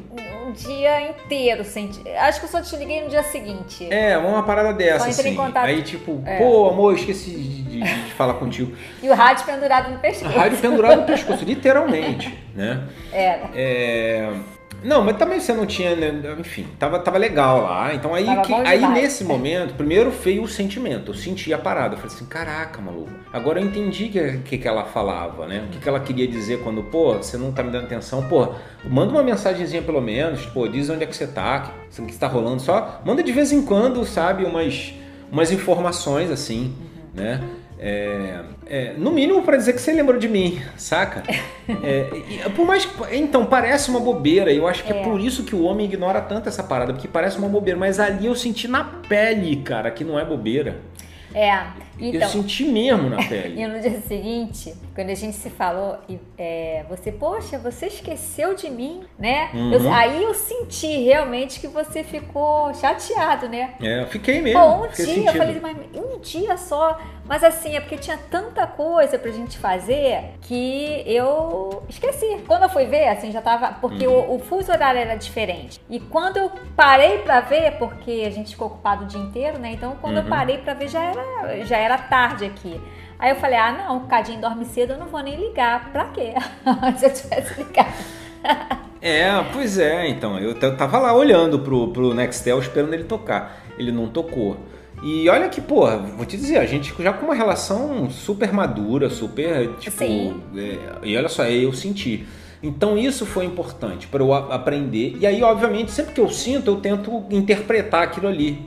um 0.46 0.52
dia 0.52 1.10
inteiro 1.10 1.62
sem. 1.64 1.90
Acho 2.18 2.40
que 2.40 2.46
eu 2.46 2.50
só 2.50 2.62
te 2.62 2.74
liguei 2.76 3.02
no 3.02 3.10
dia 3.10 3.22
seguinte. 3.24 3.86
É, 3.92 4.16
uma 4.16 4.42
parada 4.44 4.72
dessa, 4.72 5.00
Só 5.00 5.06
em 5.06 5.10
assim. 5.10 5.34
contato. 5.34 5.66
Aí 5.66 5.82
tipo, 5.82 6.22
É. 6.24 6.38
pô, 6.38 6.70
amor, 6.70 6.92
eu 6.92 6.96
esqueci 6.98 7.30
de, 7.32 7.62
de- 7.64 7.80
de 7.82 8.12
falar 8.14 8.34
contigo. 8.34 8.72
E 9.02 9.10
o 9.10 9.14
rádio 9.14 9.44
pendurado 9.44 9.90
no 9.92 9.98
pescoço. 9.98 10.34
rádio 10.38 10.56
pendurada 10.58 10.96
no 10.96 11.02
pescoço, 11.06 11.44
literalmente, 11.44 12.32
né? 12.56 12.84
Era. 13.12 13.50
É, 13.54 14.32
Não, 14.86 15.02
mas 15.02 15.16
também 15.16 15.40
você 15.40 15.52
não 15.52 15.66
tinha, 15.66 15.96
né, 15.96 16.12
enfim, 16.38 16.66
tava, 16.78 16.98
tava 17.00 17.18
legal 17.18 17.62
lá. 17.62 17.92
Então 17.92 18.14
aí, 18.14 18.24
que- 18.42 18.52
aí 18.68 18.78
demais, 18.78 19.02
nesse 19.02 19.24
momento, 19.24 19.74
primeiro 19.74 20.10
veio 20.10 20.42
o 20.44 20.48
sentimento, 20.48 21.10
eu 21.10 21.14
senti 21.14 21.52
a 21.52 21.58
parada. 21.58 21.94
Eu 21.94 21.98
falei 21.98 22.14
assim, 22.14 22.24
caraca, 22.26 22.80
maluco, 22.80 23.10
agora 23.32 23.60
eu 23.60 23.64
entendi 23.66 24.04
o 24.04 24.10
que, 24.10 24.38
que, 24.44 24.58
que 24.58 24.68
ela 24.68 24.84
falava, 24.84 25.46
né? 25.46 25.64
O 25.66 25.70
que, 25.72 25.78
que 25.78 25.88
ela 25.88 25.98
queria 25.98 26.28
dizer 26.28 26.60
quando, 26.62 26.84
pô, 26.84 27.14
você 27.14 27.36
não 27.36 27.50
tá 27.50 27.62
me 27.64 27.70
dando 27.72 27.84
atenção, 27.86 28.22
pô, 28.28 28.48
manda 28.84 29.10
uma 29.10 29.22
mensagenzinha 29.24 29.82
pelo 29.82 30.00
menos, 30.00 30.46
pô, 30.46 30.68
diz 30.68 30.88
onde 30.88 31.02
é 31.02 31.06
que 31.06 31.16
você 31.16 31.26
tá, 31.26 31.72
o 31.98 32.02
que, 32.06 32.12
que 32.12 32.18
tá 32.18 32.28
rolando, 32.28 32.62
só 32.62 33.00
manda 33.04 33.22
de 33.22 33.32
vez 33.32 33.50
em 33.52 33.62
quando, 33.62 34.04
sabe, 34.04 34.44
umas, 34.44 34.94
umas 35.32 35.50
informações 35.50 36.30
assim, 36.30 36.74
né? 37.12 37.40
É, 37.78 38.40
é, 38.66 38.92
no 38.96 39.10
mínimo 39.10 39.42
pra 39.42 39.56
dizer 39.56 39.74
que 39.74 39.80
você 39.80 39.92
lembrou 39.92 40.18
de 40.18 40.28
mim, 40.28 40.60
saca? 40.76 41.22
É, 41.82 42.48
por 42.54 42.66
mais 42.66 42.86
que. 42.86 43.16
Então, 43.16 43.44
parece 43.46 43.90
uma 43.90 44.00
bobeira. 44.00 44.50
Eu 44.52 44.66
acho 44.66 44.82
que 44.84 44.92
é. 44.92 45.00
É. 45.00 45.02
por 45.02 45.20
isso 45.20 45.44
que 45.44 45.54
o 45.54 45.62
homem 45.64 45.86
ignora 45.86 46.20
tanto 46.20 46.48
essa 46.48 46.62
parada, 46.62 46.92
porque 46.94 47.06
parece 47.08 47.38
uma 47.38 47.48
bobeira. 47.48 47.78
Mas 47.78 48.00
ali 48.00 48.26
eu 48.26 48.34
senti 48.34 48.66
na 48.66 48.82
pele, 49.08 49.56
cara, 49.56 49.90
que 49.90 50.04
não 50.04 50.18
é 50.18 50.24
bobeira. 50.24 50.80
É, 51.34 51.52
eu 52.00 52.14
então. 52.14 52.28
senti 52.30 52.64
mesmo 52.64 53.10
na 53.10 53.18
pele. 53.28 53.60
E 53.60 53.66
no 53.66 53.78
dia 53.78 54.00
seguinte, 54.00 54.72
quando 54.94 55.10
a 55.10 55.14
gente 55.14 55.36
se 55.36 55.50
falou, 55.50 55.98
é, 56.38 56.82
você, 56.88 57.12
poxa, 57.12 57.58
você 57.58 57.88
esqueceu 57.88 58.54
de 58.54 58.70
mim, 58.70 59.02
né? 59.18 59.50
Uhum. 59.52 59.70
Eu- 59.74 59.92
aí 59.92 60.22
eu 60.22 60.32
senti 60.32 60.86
realmente 61.04 61.60
que 61.60 61.66
você 61.66 62.02
ficou 62.02 62.72
chateado, 62.72 63.50
né? 63.50 63.74
É, 63.82 64.00
eu 64.02 64.06
fiquei 64.06 64.40
mesmo. 64.40 64.58
Pô, 64.58 64.66
um 64.76 64.80
dia, 64.88 64.88
eu 64.88 64.94
sentido. 64.94 65.32
falei, 65.36 65.60
mas 65.60 65.76
um 65.94 66.18
dia 66.20 66.56
só. 66.56 66.98
Mas 67.28 67.42
assim, 67.42 67.76
é 67.76 67.80
porque 67.80 67.96
tinha 67.96 68.18
tanta 68.30 68.66
coisa 68.66 69.18
pra 69.18 69.30
gente 69.30 69.58
fazer 69.58 70.34
que 70.42 71.02
eu 71.06 71.82
esqueci. 71.88 72.38
Quando 72.46 72.62
eu 72.64 72.68
fui 72.68 72.84
ver, 72.86 73.08
assim, 73.08 73.32
já 73.32 73.42
tava. 73.42 73.72
Porque 73.80 74.06
Uhum. 74.06 74.30
o, 74.32 74.36
o 74.36 74.38
fuso 74.38 74.70
horário 74.72 75.00
era 75.00 75.16
diferente. 75.16 75.80
E 75.90 75.98
quando 75.98 76.36
eu 76.36 76.50
parei 76.76 77.18
pra 77.18 77.40
ver, 77.40 77.72
porque 77.78 78.24
a 78.26 78.30
gente 78.30 78.50
ficou 78.52 78.68
ocupado 78.68 79.04
o 79.04 79.06
dia 79.06 79.20
inteiro, 79.20 79.58
né? 79.58 79.72
Então 79.72 79.96
quando 80.00 80.18
Uhum. 80.18 80.22
eu 80.24 80.28
parei 80.28 80.58
pra 80.58 80.74
ver, 80.74 80.88
já 80.88 81.02
era, 81.02 81.64
já 81.64 81.76
era 81.76 81.98
tarde 81.98 82.44
aqui. 82.44 82.80
Aí 83.18 83.30
eu 83.30 83.36
falei, 83.36 83.58
ah, 83.58 83.72
não, 83.72 83.96
o 83.98 84.00
Cadinho 84.06 84.40
dorme 84.40 84.64
cedo, 84.66 84.92
eu 84.92 84.98
não 84.98 85.06
vou 85.06 85.20
nem 85.22 85.36
ligar. 85.36 85.90
Pra 85.90 86.04
quê? 86.06 86.34
Se 86.98 87.06
eu 87.06 87.12
tivesse 87.12 87.54
ligado. 87.62 87.92
É, 89.02 89.30
pois 89.52 89.78
é, 89.78 90.08
então. 90.08 90.36
Eu 90.38 90.58
tava 90.76 90.98
lá 90.98 91.12
olhando 91.12 91.60
pro, 91.60 91.88
pro 91.88 92.12
Nextel 92.14 92.58
esperando 92.58 92.92
ele 92.94 93.04
tocar. 93.04 93.58
Ele 93.78 93.92
não 93.92 94.08
tocou. 94.08 94.56
E 95.02 95.28
olha 95.28 95.48
que, 95.48 95.60
porra, 95.60 95.98
vou 95.98 96.24
te 96.24 96.36
dizer, 96.36 96.56
a 96.58 96.66
gente 96.66 96.92
já 96.98 97.12
com 97.12 97.26
uma 97.26 97.34
relação 97.34 98.10
super 98.10 98.52
madura, 98.52 99.10
super, 99.10 99.68
tipo. 99.78 99.98
Sim. 99.98 100.40
é, 100.56 100.78
e 101.02 101.16
olha 101.16 101.28
só, 101.28 101.44
eu 101.44 101.72
senti. 101.72 102.26
Então 102.62 102.96
isso 102.96 103.26
foi 103.26 103.44
importante 103.44 104.06
para 104.06 104.22
eu 104.22 104.32
aprender. 104.32 105.16
E 105.20 105.26
aí, 105.26 105.42
obviamente, 105.42 105.90
sempre 105.90 106.14
que 106.14 106.20
eu 106.20 106.28
sinto, 106.28 106.70
eu 106.70 106.76
tento 106.76 107.24
interpretar 107.30 108.02
aquilo 108.02 108.28
ali. 108.28 108.66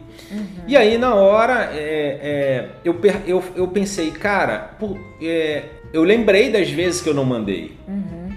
E 0.67 0.77
aí, 0.77 0.97
na 0.97 1.15
hora, 1.15 1.71
é, 1.73 2.19
é, 2.21 2.69
eu, 2.85 2.99
eu, 3.25 3.43
eu 3.55 3.67
pensei, 3.67 4.11
cara, 4.11 4.75
pô, 4.79 4.97
é, 5.21 5.63
eu 5.91 6.03
lembrei 6.03 6.51
das 6.51 6.69
vezes 6.69 7.01
que 7.01 7.09
eu 7.09 7.13
não 7.13 7.25
mandei. 7.25 7.75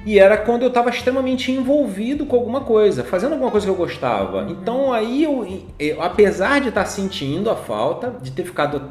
E 0.05 0.19
era 0.19 0.37
quando 0.37 0.63
eu 0.63 0.69
estava 0.69 0.91
extremamente 0.91 1.53
envolvido 1.53 2.27
com 2.27 2.37
alguma 2.37 2.63
coisa, 2.63 3.05
fazendo 3.05 3.33
alguma 3.33 3.51
coisa 3.51 3.67
que 3.67 3.71
eu 3.71 3.77
gostava. 3.77 4.47
Então 4.51 4.93
aí 4.93 5.23
eu, 5.23 5.65
eu, 5.79 6.03
apesar 6.03 6.61
de 6.61 6.69
estar 6.69 6.85
sentindo 6.87 7.49
a 7.49 7.57
falta, 7.57 8.15
de 8.21 8.33
ter 8.33 8.45
ficado 8.45 8.83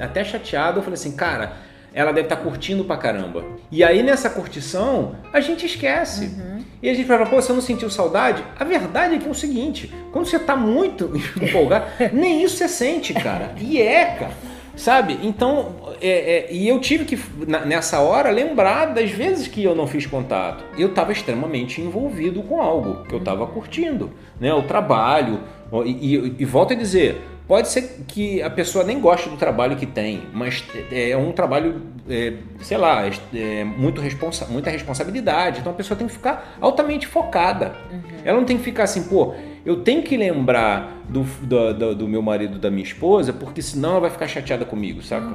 até 0.00 0.24
chateado, 0.24 0.78
eu 0.78 0.82
falei 0.82 0.94
assim, 0.94 1.14
cara, 1.14 1.52
ela 1.94 2.12
deve 2.12 2.26
estar 2.26 2.36
curtindo 2.36 2.84
pra 2.84 2.96
caramba. 2.96 3.44
E 3.70 3.84
aí 3.84 4.02
nessa 4.02 4.28
curtição, 4.28 5.14
a 5.32 5.40
gente 5.40 5.64
esquece. 5.66 6.36
E 6.82 6.90
a 6.90 6.94
gente 6.94 7.06
fala, 7.06 7.24
pô, 7.24 7.36
você 7.40 7.52
não 7.52 7.60
sentiu 7.60 7.88
saudade? 7.88 8.44
A 8.58 8.64
verdade 8.64 9.14
é 9.14 9.18
que 9.18 9.26
é 9.26 9.30
o 9.30 9.34
seguinte, 9.34 9.92
quando 10.12 10.26
você 10.26 10.38
tá 10.38 10.54
muito 10.54 11.10
empolgado, 11.40 11.86
nem 12.12 12.42
isso 12.42 12.56
você 12.56 12.68
sente, 12.68 13.14
cara. 13.14 13.54
E 13.58 13.80
é, 13.80 14.04
cara. 14.04 14.55
Sabe? 14.76 15.18
Então, 15.22 15.74
é, 16.02 16.08
é, 16.08 16.52
e 16.52 16.68
eu 16.68 16.78
tive 16.78 17.06
que, 17.06 17.18
nessa 17.66 18.00
hora, 18.00 18.30
lembrar 18.30 18.92
das 18.92 19.10
vezes 19.10 19.48
que 19.48 19.64
eu 19.64 19.74
não 19.74 19.86
fiz 19.86 20.06
contato. 20.06 20.62
Eu 20.78 20.88
estava 20.88 21.12
extremamente 21.12 21.80
envolvido 21.80 22.42
com 22.42 22.60
algo 22.60 23.02
que 23.04 23.14
eu 23.14 23.18
estava 23.18 23.46
curtindo, 23.46 24.10
né? 24.38 24.52
O 24.52 24.62
trabalho. 24.62 25.40
E, 25.84 26.14
e, 26.14 26.34
e 26.38 26.44
volto 26.44 26.74
a 26.74 26.76
dizer, 26.76 27.20
pode 27.46 27.68
ser 27.68 28.00
que 28.08 28.42
a 28.42 28.50
pessoa 28.50 28.84
nem 28.84 29.00
goste 29.00 29.28
do 29.28 29.36
trabalho 29.36 29.76
que 29.76 29.86
tem, 29.86 30.22
mas 30.32 30.64
é 30.90 31.10
é 31.10 31.16
um 31.16 31.32
trabalho, 31.32 31.82
é, 32.08 32.34
sei 32.60 32.76
lá, 32.76 33.06
é, 33.06 33.10
é 33.34 33.64
muito 33.64 34.00
responsa 34.00 34.46
muita 34.46 34.70
responsabilidade. 34.70 35.60
Então 35.60 35.72
a 35.72 35.74
pessoa 35.74 35.96
tem 35.96 36.06
que 36.06 36.12
ficar 36.12 36.56
altamente 36.60 37.06
focada. 37.06 37.74
Ela 38.24 38.38
não 38.38 38.44
tem 38.44 38.56
que 38.58 38.64
ficar 38.64 38.84
assim, 38.84 39.04
pô, 39.04 39.34
eu 39.64 39.76
tenho 39.82 40.02
que 40.02 40.16
lembrar 40.16 41.02
do, 41.08 41.22
do, 41.42 41.74
do- 41.74 41.94
do 41.94 42.08
meu 42.08 42.22
marido, 42.22 42.58
da 42.58 42.70
minha 42.70 42.82
esposa, 42.84 43.32
porque 43.32 43.62
senão 43.62 43.90
ela 43.92 44.00
vai 44.00 44.10
ficar 44.10 44.26
chateada 44.28 44.64
comigo, 44.64 45.02
saca? 45.02 45.26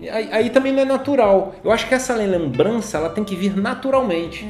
E 0.00 0.08
Aí, 0.08 0.28
aí 0.32 0.50
também 0.50 0.72
não 0.72 0.82
é 0.82 0.84
natural. 0.84 1.54
Eu 1.64 1.70
acho 1.72 1.86
que 1.88 1.94
essa 1.94 2.14
lembrança 2.14 2.96
ela 2.98 3.10
tem 3.10 3.24
que 3.24 3.34
vir 3.34 3.54
naturalmente. 3.56 4.46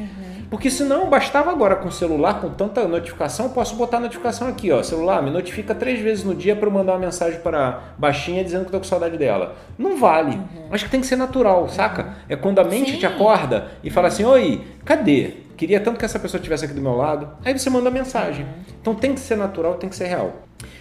Porque 0.50 0.70
senão 0.70 1.10
bastava 1.10 1.50
agora 1.50 1.76
com 1.76 1.88
o 1.88 1.92
celular, 1.92 2.40
com 2.40 2.48
tanta 2.48 2.86
notificação, 2.88 3.46
eu 3.46 3.52
posso 3.52 3.76
botar 3.76 3.98
a 3.98 4.00
notificação 4.00 4.48
aqui, 4.48 4.72
ó. 4.72 4.82
Celular, 4.82 5.22
me 5.22 5.30
notifica 5.30 5.74
três 5.74 6.00
vezes 6.00 6.24
no 6.24 6.34
dia 6.34 6.56
para 6.56 6.66
eu 6.66 6.72
mandar 6.72 6.92
uma 6.92 7.00
mensagem 7.00 7.40
para 7.40 7.94
baixinha 7.98 8.42
dizendo 8.42 8.64
que 8.64 8.70
tô 8.70 8.78
com 8.78 8.84
saudade 8.84 9.18
dela. 9.18 9.56
Não 9.76 9.98
vale. 9.98 10.40
Acho 10.70 10.86
que 10.86 10.90
tem 10.90 11.00
que 11.00 11.06
ser 11.06 11.16
natural, 11.16 11.68
saca? 11.68 12.14
É 12.28 12.34
quando 12.34 12.60
a 12.60 12.64
mente 12.64 12.92
Sim. 12.92 12.98
te 12.98 13.06
acorda 13.06 13.68
e 13.84 13.90
fala 13.90 14.08
assim: 14.08 14.24
Oi, 14.24 14.64
cadê? 14.84 15.34
Queria 15.56 15.80
tanto 15.80 15.98
que 15.98 16.04
essa 16.04 16.18
pessoa 16.18 16.38
estivesse 16.38 16.64
aqui 16.64 16.74
do 16.74 16.80
meu 16.80 16.94
lado. 16.94 17.28
Aí 17.44 17.58
você 17.58 17.68
manda 17.68 17.88
a 17.88 17.92
mensagem. 17.92 18.46
Então 18.80 18.94
tem 18.94 19.12
que 19.12 19.20
ser 19.20 19.36
natural, 19.36 19.74
tem 19.74 19.90
que 19.90 19.96
ser 19.96 20.06
real. 20.06 20.32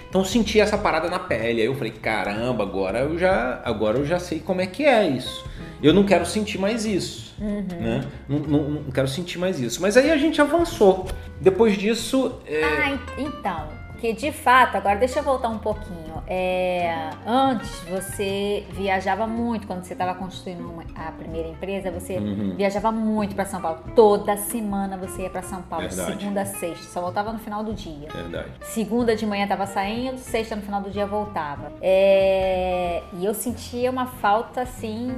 Então 0.08 0.22
eu 0.22 0.26
senti 0.26 0.60
essa 0.60 0.78
parada 0.78 1.10
na 1.10 1.20
pele. 1.20 1.62
Aí 1.62 1.68
eu 1.68 1.76
falei, 1.76 1.92
caramba, 1.92 2.64
agora 2.64 3.00
eu 3.00 3.18
já, 3.18 3.60
agora 3.66 3.98
eu 3.98 4.06
já 4.06 4.20
sei 4.20 4.40
como 4.40 4.62
é 4.62 4.68
que 4.68 4.86
é 4.86 5.08
isso. 5.08 5.46
Eu 5.82 5.94
não 5.94 6.04
quero 6.04 6.26
sentir 6.26 6.58
mais 6.58 6.86
isso. 6.86 7.27
Né? 7.40 8.04
Não, 8.28 8.40
não- 8.40 8.70
não 8.70 8.92
quero 8.92 9.08
sentir 9.08 9.38
mais 9.38 9.60
isso. 9.60 9.82
Mas 9.82 9.96
aí 9.98 10.12
a 10.12 10.18
gente 10.18 10.42
avançou. 10.42 11.08
Depois 11.40 11.78
disso. 11.78 12.34
é, 12.48 12.64
Ah, 12.64 12.90
en- 12.92 13.00
então, 13.26 13.68
que 14.00 14.14
de 14.14 14.32
fato, 14.32 14.76
agora 14.78 14.96
deixa 14.98 15.20
eu 15.20 15.24
voltar 15.24 15.50
um 15.50 15.58
pouquinho. 15.58 16.08
É, 16.28 17.10
antes 17.26 17.70
você 17.90 18.66
viajava 18.72 19.26
muito, 19.26 19.66
quando 19.66 19.84
você 19.84 19.94
estava 19.94 20.14
construindo 20.14 20.60
uma- 20.70 20.84
a 20.96 21.12
primeira 21.12 21.48
empresa, 21.48 21.90
você 21.90 22.18
Uhum. 22.18 22.54
viajava 22.56 22.92
muito 22.92 23.34
para 23.34 23.46
São 23.46 23.62
Paulo. 23.62 23.80
Toda 23.96 24.36
semana 24.38 24.98
você 24.98 25.24
ia 25.24 25.30
para 25.30 25.42
São 25.42 25.62
Paulo, 25.62 25.88
Verdade. 25.88 26.20
segunda 26.20 26.42
a 26.42 26.46
sexta, 26.46 26.86
só 26.92 27.02
voltava 27.02 27.32
no 27.32 27.40
final 27.40 27.64
do 27.64 27.74
dia. 27.74 28.10
Verdade. 28.14 28.50
Segunda 28.62 29.16
de 29.16 29.26
manhã 29.26 29.48
tava 29.48 29.66
saindo, 29.66 30.18
sexta 30.18 30.56
no 30.56 30.62
final 30.62 30.82
do 30.82 30.90
dia 30.90 31.06
voltava. 31.06 31.72
É, 31.82 33.02
E 33.20 33.26
eu 33.26 33.34
sentia 33.34 33.90
uma 33.90 34.06
falta 34.06 34.62
assim 34.62 35.12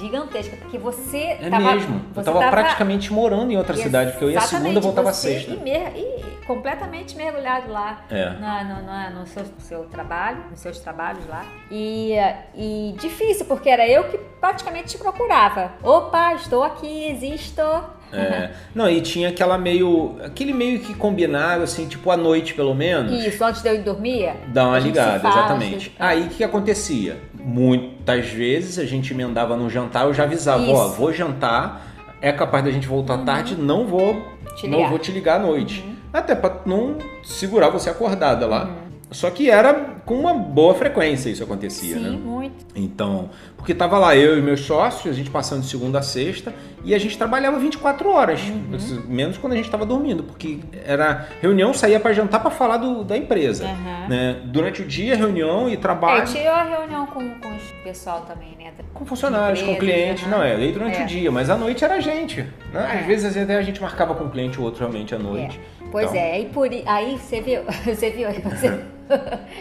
gigantesca, 0.00 0.56
porque 0.56 0.78
você 0.78 1.36
É 1.40 1.50
tava, 1.50 1.74
mesmo. 1.74 1.96
Eu 1.96 2.22
você 2.22 2.32
tava, 2.32 2.50
praticamente 2.50 3.12
morando 3.12 3.50
em 3.52 3.56
outra 3.56 3.74
cidade, 3.76 4.12
porque 4.12 4.24
eu 4.24 4.30
ia 4.30 4.40
segunda 4.40 4.78
e 4.78 4.82
voltava 4.82 5.12
sexta. 5.12 5.52
imer- 5.52 5.92
e 5.96 6.11
completamente 6.46 7.16
mergulhado 7.16 7.70
lá 7.70 8.04
É. 8.10 8.30
na- 8.38 8.64
no, 8.64 8.82
na- 8.86 9.10
no 9.10 9.26
seu, 9.26 9.44
seu 9.58 9.84
trabalho, 9.84 10.44
nos 10.50 10.60
seus 10.60 10.78
trabalhos 10.78 11.26
lá. 11.28 11.44
E, 11.70 12.12
e 12.54 12.94
difícil, 12.98 13.46
porque 13.46 13.68
era 13.68 13.86
eu 13.88 14.04
que 14.04 14.18
praticamente 14.40 14.88
te 14.88 14.98
procurava. 14.98 15.72
Opa, 15.82 16.34
estou 16.34 16.62
aqui, 16.62 17.06
existo. 17.10 17.62
É. 18.12 18.50
Não, 18.74 18.90
e 18.90 19.00
tinha 19.00 19.30
aquela 19.30 19.56
meio. 19.56 20.16
aquele 20.22 20.52
meio 20.52 20.80
que 20.80 20.92
combinado, 20.92 21.62
assim, 21.62 21.88
tipo 21.88 22.10
à 22.10 22.16
noite 22.16 22.52
pelo 22.52 22.74
menos. 22.74 23.10
Isso, 23.24 23.42
antes 23.42 23.62
de 23.62 23.68
eu 23.70 23.74
ir 23.76 23.82
dormir. 23.82 24.34
Dá 24.48 24.66
uma 24.68 24.78
gente 24.80 24.90
ligada, 24.92 25.20
fala, 25.20 25.34
exatamente. 25.34 25.84
se- 25.86 25.92
Aí 25.98 26.24
o 26.24 26.28
que, 26.28 26.34
que 26.36 26.44
acontecia? 26.44 27.18
Muitas 27.32 28.26
vezes 28.28 28.78
a 28.78 28.84
gente 28.84 29.14
emendava 29.14 29.56
no 29.56 29.70
jantar, 29.70 30.04
eu 30.04 30.12
já 30.12 30.24
avisava, 30.24 30.62
ó. 30.62 30.86
Uhum. 30.88 30.90
vou 30.92 31.12
jantar, 31.12 31.86
é 32.20 32.30
capaz 32.32 32.62
da 32.64 32.70
gente 32.70 32.86
voltar 32.86 33.16
tarde, 33.24 33.56
não 33.56 33.86
vou 33.86 34.14
Te 34.56 34.66
não 34.68 34.72
ligar. 34.76 34.84
Uhum. 34.84 34.88
vou 34.90 34.98
te 34.98 35.10
ligar 35.10 35.36
à 35.36 35.42
noite. 35.42 35.82
Até 36.12 36.34
pra 36.34 36.56
não 36.66 36.98
segurar 37.24 37.68
você 37.70 37.90
acordada 37.90 38.46
lá. 38.46 38.70
Só 39.10 39.28
que 39.30 39.50
era 39.50 39.74
com 40.06 40.14
uma 40.14 40.32
boa 40.32 40.74
frequência 40.74 41.28
isso 41.28 41.44
acontecia, 41.44 41.96
Sim, 41.96 42.02
né? 42.02 42.10
muito. 42.10 42.64
Então, 42.74 43.28
porque 43.58 43.74
tava 43.74 43.98
lá 43.98 44.16
eu 44.16 44.38
e 44.38 44.40
meus 44.40 44.62
sócios, 44.62 45.12
a 45.12 45.16
gente 45.16 45.28
passando 45.28 45.60
de 45.60 45.66
segunda 45.68 45.98
a 45.98 46.02
sexta, 46.02 46.52
e 46.82 46.94
a 46.94 46.98
gente 46.98 47.18
trabalhava 47.18 47.58
24 47.58 48.10
horas, 48.10 48.40
Uhum. 48.40 49.02
menos 49.06 49.36
quando 49.36 49.52
a 49.52 49.56
gente 49.56 49.66
estava 49.66 49.84
dormindo, 49.84 50.22
porque 50.22 50.60
era 50.86 51.28
reunião, 51.42 51.74
saía 51.74 52.00
para 52.00 52.14
jantar 52.14 52.40
para 52.40 52.50
falar 52.50 52.78
do- 52.78 53.04
da 53.04 53.14
empresa. 53.14 53.66
Aham. 53.66 54.08
Né? 54.08 54.40
Durante 54.46 54.80
o 54.80 54.84
dia, 54.86 55.14
reunião 55.14 55.68
e 55.68 55.74
É, 55.74 55.76
trabalho. 55.76 56.24
tive 56.24 56.46
a 56.48 56.62
reunião 56.62 57.04
com, 57.06 57.20
com 57.38 57.48
o 57.48 57.82
pessoal 57.84 58.22
também, 58.22 58.56
né? 58.58 58.72
Com 58.94 59.04
funcionários, 59.04 59.60
com 59.60 59.72
Empresas, 59.72 59.94
clientes, 59.94 60.24
aham. 60.24 60.30
não 60.38 60.42
é? 60.42 60.54
Aí 60.56 60.72
durante 60.72 60.98
É. 60.98 61.04
o 61.04 61.06
dia, 61.06 61.30
mas 61.30 61.50
à 61.50 61.56
noite 61.56 61.84
era 61.84 61.96
a 61.96 62.00
gente. 62.00 62.40
Né? 62.72 62.90
É. 62.94 63.00
Às 63.00 63.06
vezes 63.06 63.36
até 63.36 63.56
a 63.58 63.62
gente 63.62 63.80
marcava 63.80 64.14
com 64.14 64.24
um 64.24 64.30
cliente 64.30 64.58
ou 64.58 64.64
outro 64.64 64.80
realmente 64.80 65.14
à 65.14 65.18
noite. 65.18 65.60
Pois 65.92 66.06
Então. 66.10 66.20
é, 66.20 66.40
e 66.40 66.46
por, 66.46 66.68
aí 66.86 67.18
você 67.18 67.40
viu, 67.40 67.60
você 67.84 68.10
viu, 68.10 68.28
aí 68.28 68.40
você... 68.40 68.66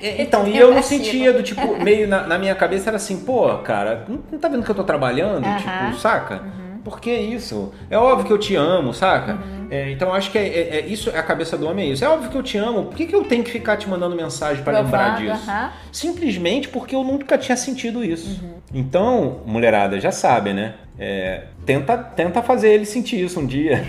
É, 0.02 0.22
Então, 0.24 0.48
e 0.48 0.58
eu 0.58 0.74
não 0.74 0.82
sentia 0.82 1.34
do 1.34 1.44
tipo, 1.44 1.84
meio 1.84 2.08
na, 2.08 2.26
na 2.26 2.40
minha 2.40 2.56
cabeça 2.56 2.90
era 2.90 2.96
assim, 2.98 3.20
pô, 3.20 3.58
cara, 3.60 4.06
não, 4.08 4.20
não 4.32 4.40
tá 4.40 4.48
vendo 4.48 4.64
que 4.64 4.72
eu 4.72 4.76
tô 4.76 4.84
trabalhando? 4.84 5.46
Aham. 5.46 5.58
Tipo, 5.58 6.00
saca? 6.00 6.42
Por 6.84 7.00
que 7.00 7.12
isso? 7.14 7.72
É 7.92 7.98
óbvio 7.98 8.26
que 8.26 8.34
eu 8.34 8.40
te 8.40 8.56
amo, 8.56 8.92
saca? 8.92 9.38
É, 9.70 9.92
então 9.92 10.12
acho 10.12 10.32
que 10.32 10.38
é, 10.40 10.48
é- 10.48 10.80
é 10.80 10.86
isso, 10.88 11.12
é 11.12 11.20
a 11.20 11.24
cabeça 11.24 11.56
do 11.56 11.68
homem 11.70 11.90
é 11.90 11.94
isso. 11.94 12.04
É 12.04 12.10
óbvio 12.10 12.32
que 12.32 12.36
eu 12.38 12.42
te 12.42 12.58
amo, 12.58 12.86
por 12.86 12.96
que, 12.96 13.06
que 13.06 13.14
eu 13.16 13.24
tenho 13.24 13.44
que 13.44 13.52
ficar 13.52 13.78
te 13.78 13.88
mandando 13.88 14.16
mensagem 14.16 14.64
pra 14.64 14.80
lembrar 14.82 15.18
disso? 15.18 15.44
Simplesmente 15.92 16.70
porque 16.70 16.96
eu 16.96 17.04
nunca 17.04 17.38
tinha 17.38 17.56
sentido 17.56 18.04
isso. 18.04 18.42
Uhum. 18.44 18.54
Então, 18.74 19.42
mulherada, 19.46 20.00
já 20.00 20.12
sabe, 20.12 20.54
né? 20.54 20.74
É, 21.04 21.46
tenta, 21.66 21.98
tenta 21.98 22.44
fazer 22.44 22.70
ele 22.74 22.86
sentir 22.86 23.26
isso 23.26 23.40
um 23.40 23.46
dia. 23.48 23.84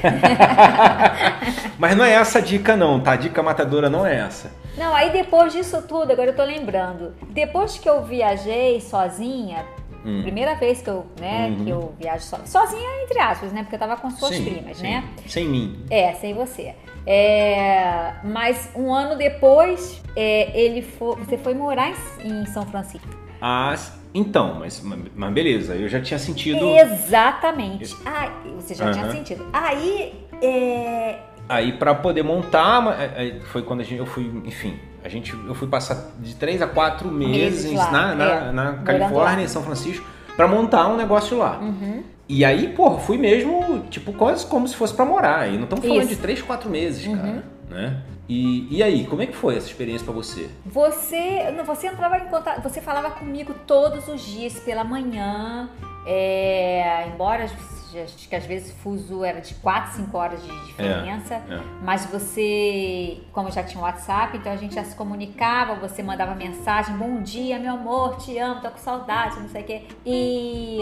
Mas 1.79 1.94
não 1.94 2.05
é 2.07 2.12
essa 2.14 2.38
a 2.38 2.40
dica, 2.40 2.75
não, 2.75 3.01
tá? 3.01 3.12
A 3.12 3.16
dica 3.16 3.42
matadora 3.42 3.90
não 3.90 4.07
é 4.07 4.16
essa. 4.20 4.51
Não, 4.79 4.94
aí 4.94 5.11
depois 5.12 5.53
disso 5.53 5.83
tudo, 5.83 6.11
agora 6.11 6.31
eu 6.31 6.35
tô 6.37 6.42
lembrando. 6.42 7.14
Depois 7.29 7.77
que 7.77 7.87
eu 7.87 8.03
viajei 8.03 8.81
sozinha, 8.81 9.62
Hum. 10.05 10.22
primeira 10.22 10.55
vez 10.57 10.81
que 10.83 10.88
eu, 10.90 11.07
né, 11.20 11.46
Uhum. 11.51 11.64
que 11.64 11.70
eu 11.70 11.94
viajo 12.01 12.25
so, 12.25 12.37
sozinha, 12.46 12.88
entre 13.05 13.20
aspas, 13.20 13.53
né? 13.53 13.61
Porque 13.62 13.77
eu 13.77 13.79
tava 13.79 13.96
com 13.96 14.11
suas 14.11 14.35
Sim, 14.35 14.44
primas, 14.44 14.79
sim. 14.79 14.83
né? 14.83 15.05
Sem 15.29 15.46
mim. 15.48 15.85
É, 15.90 16.14
sem 16.14 16.35
você. 16.35 16.75
É, 17.07 18.14
mas 18.25 18.70
um 18.75 18.92
ano 18.92 19.16
depois, 19.16 20.03
é, 20.16 20.51
ele 20.59 20.83
foi, 20.83 21.14
você 21.16 21.37
foi 21.38 21.55
morar 21.55 21.90
em, 22.25 22.29
em 22.42 22.46
São 22.46 22.64
Francisco. 22.66 23.07
Ah, 23.44 23.74
então, 24.14 24.55
mas, 24.61 24.81
mas 25.16 25.33
beleza, 25.33 25.74
eu 25.74 25.88
já 25.88 26.00
tinha 26.00 26.16
sentido. 26.18 26.64
Exatamente. 26.76 27.96
Ah, 28.07 28.31
você 28.57 28.72
já 28.74 28.90
tinha 28.92 29.05
Aham. 29.05 29.12
sentido. 29.12 29.46
Aí, 29.52 30.14
é, 30.40 31.18
Aí 31.48 31.72
pra 31.72 31.92
poder 31.94 32.22
montar, 32.22 32.81
ma- 32.81 32.94
aí 33.16 33.40
foi 33.40 33.62
quando 33.62 33.81
a 33.81 33.83
gente, 33.83 33.98
eu 33.98 34.07
fui, 34.07 34.31
enfim, 34.44 34.78
a 35.05 35.09
gente, 35.09 35.35
eu 35.46 35.55
fui 35.55 35.66
passar 35.66 36.12
de 36.20 36.37
três 36.37 36.62
a 36.62 36.68
quatro 36.68 37.11
meses, 37.11 37.64
Meses 37.64 37.90
na, 37.90 38.14
na, 38.14 38.24
é, 38.24 38.52
na 38.52 38.72
Califórnia, 38.74 39.44
em 39.44 39.48
São 39.48 39.62
Francisco, 39.62 40.07
pra 40.37 40.46
montar 40.46 40.87
um 40.88 40.96
negócio 40.96 41.37
lá. 41.37 41.59
uhum. 41.61 42.05
E 42.28 42.44
aí, 42.44 42.68
pô, 42.68 42.96
fui 42.98 43.18
mesmo, 43.18 43.85
tipo, 43.90 44.12
quase 44.12 44.46
como 44.46 44.66
se 44.68 44.74
fosse 44.76 44.94
pra 44.94 45.05
morar. 45.05 45.48
E 45.52 45.57
não 45.57 45.64
estamos 45.64 45.85
falando 45.85 46.02
Isso. 46.05 46.11
de 46.14 46.16
três, 46.16 46.40
quatro 46.40 46.70
meses, 46.70 47.05
Uhum. 47.07 47.16
cara, 47.16 47.44
né? 47.68 47.96
E, 48.32 48.78
e 48.78 48.82
aí, 48.82 49.06
como 49.06 49.20
é 49.20 49.26
que 49.26 49.36
foi 49.36 49.58
essa 49.58 49.66
experiência 49.66 50.06
pra 50.06 50.14
você? 50.14 50.48
Você, 50.64 51.50
não, 51.50 51.64
você 51.66 51.88
entrava 51.88 52.16
em 52.16 52.28
contato, 52.28 52.62
você 52.62 52.80
falava 52.80 53.10
comigo 53.10 53.52
todos 53.66 54.08
os 54.08 54.22
dias 54.22 54.58
pela 54.60 54.82
manhã, 54.82 55.68
é, 56.06 57.08
embora 57.08 57.44
acho 57.44 58.26
que 58.26 58.34
às 58.34 58.46
vezes 58.46 58.72
o 58.72 58.76
fuso 58.76 59.22
era 59.22 59.38
de 59.42 59.54
4, 59.56 59.96
5 59.96 60.16
horas 60.16 60.42
de 60.42 60.64
diferença, 60.64 61.34
É. 61.34 61.60
mas 61.82 62.06
você, 62.06 63.18
como 63.34 63.50
já 63.50 63.62
tinha 63.62 63.78
um 63.78 63.84
WhatsApp, 63.84 64.34
então 64.38 64.50
a 64.50 64.56
gente 64.56 64.74
já 64.76 64.82
se 64.82 64.96
comunicava, 64.96 65.74
você 65.74 66.02
mandava 66.02 66.34
mensagem, 66.34 66.96
bom 66.96 67.20
dia, 67.20 67.58
meu 67.58 67.74
amor, 67.74 68.16
te 68.16 68.38
amo, 68.38 68.62
tô 68.62 68.70
com 68.70 68.78
saudade, 68.78 69.38
não 69.40 69.48
sei 69.50 69.60
o 69.60 69.64
quê. 69.66 69.82
E, 70.06 70.80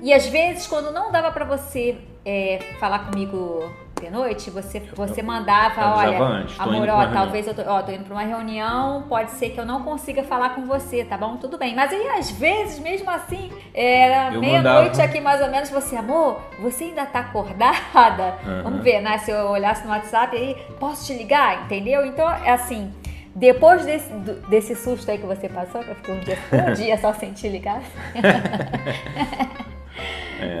e 0.00 0.14
às 0.14 0.26
vezes, 0.28 0.66
quando 0.66 0.90
não 0.90 1.12
dava 1.12 1.30
pra 1.30 1.44
você 1.44 1.98
é, 2.24 2.58
falar 2.80 3.00
comigo 3.10 3.70
de 4.00 4.10
noite, 4.10 4.50
você, 4.50 4.80
você 4.94 5.22
mandava, 5.22 5.96
olha, 5.96 6.22
antes, 6.22 6.60
amor, 6.60 6.86
ó, 6.88 7.06
talvez 7.06 7.46
eu 7.46 7.54
tô, 7.54 7.62
ó, 7.62 7.82
tô 7.82 7.90
indo 7.90 8.04
pra 8.04 8.14
uma 8.14 8.22
reunião, 8.22 9.04
pode 9.08 9.30
ser 9.32 9.50
que 9.50 9.58
eu 9.58 9.64
não 9.64 9.82
consiga 9.82 10.22
falar 10.22 10.50
com 10.50 10.66
você, 10.66 11.02
tá 11.02 11.16
bom? 11.16 11.38
Tudo 11.38 11.56
bem. 11.56 11.74
Mas 11.74 11.90
aí, 11.92 12.06
às 12.08 12.30
vezes, 12.30 12.78
mesmo 12.78 13.08
assim, 13.10 13.50
era 13.72 14.30
meia-noite 14.32 15.00
aqui 15.00 15.18
mais 15.18 15.40
ou 15.40 15.50
menos, 15.50 15.70
você, 15.70 15.96
amor, 15.96 16.40
você 16.60 16.84
ainda 16.84 17.06
tá 17.06 17.20
acordada? 17.20 18.36
Aham. 18.44 18.62
Vamos 18.64 18.82
ver, 18.82 19.00
né? 19.00 19.16
Se 19.18 19.30
eu 19.30 19.48
olhasse 19.48 19.84
no 19.84 19.90
WhatsApp 19.90 20.36
aí, 20.36 20.54
posso 20.78 21.06
te 21.06 21.14
ligar? 21.14 21.64
Entendeu? 21.64 22.04
Então, 22.04 22.28
é 22.30 22.50
assim. 22.52 22.92
Depois 23.34 23.84
desse, 23.84 24.10
desse 24.48 24.74
susto 24.74 25.10
aí 25.10 25.18
que 25.18 25.26
você 25.26 25.48
passou, 25.48 25.82
que 25.82 25.90
eu 25.90 25.94
fiquei 25.94 26.14
um 26.14 26.20
dia, 26.20 26.38
um 26.52 26.72
dia 26.76 26.98
só 26.98 27.12
sem 27.14 27.32
te 27.32 27.48
ligar. 27.48 27.80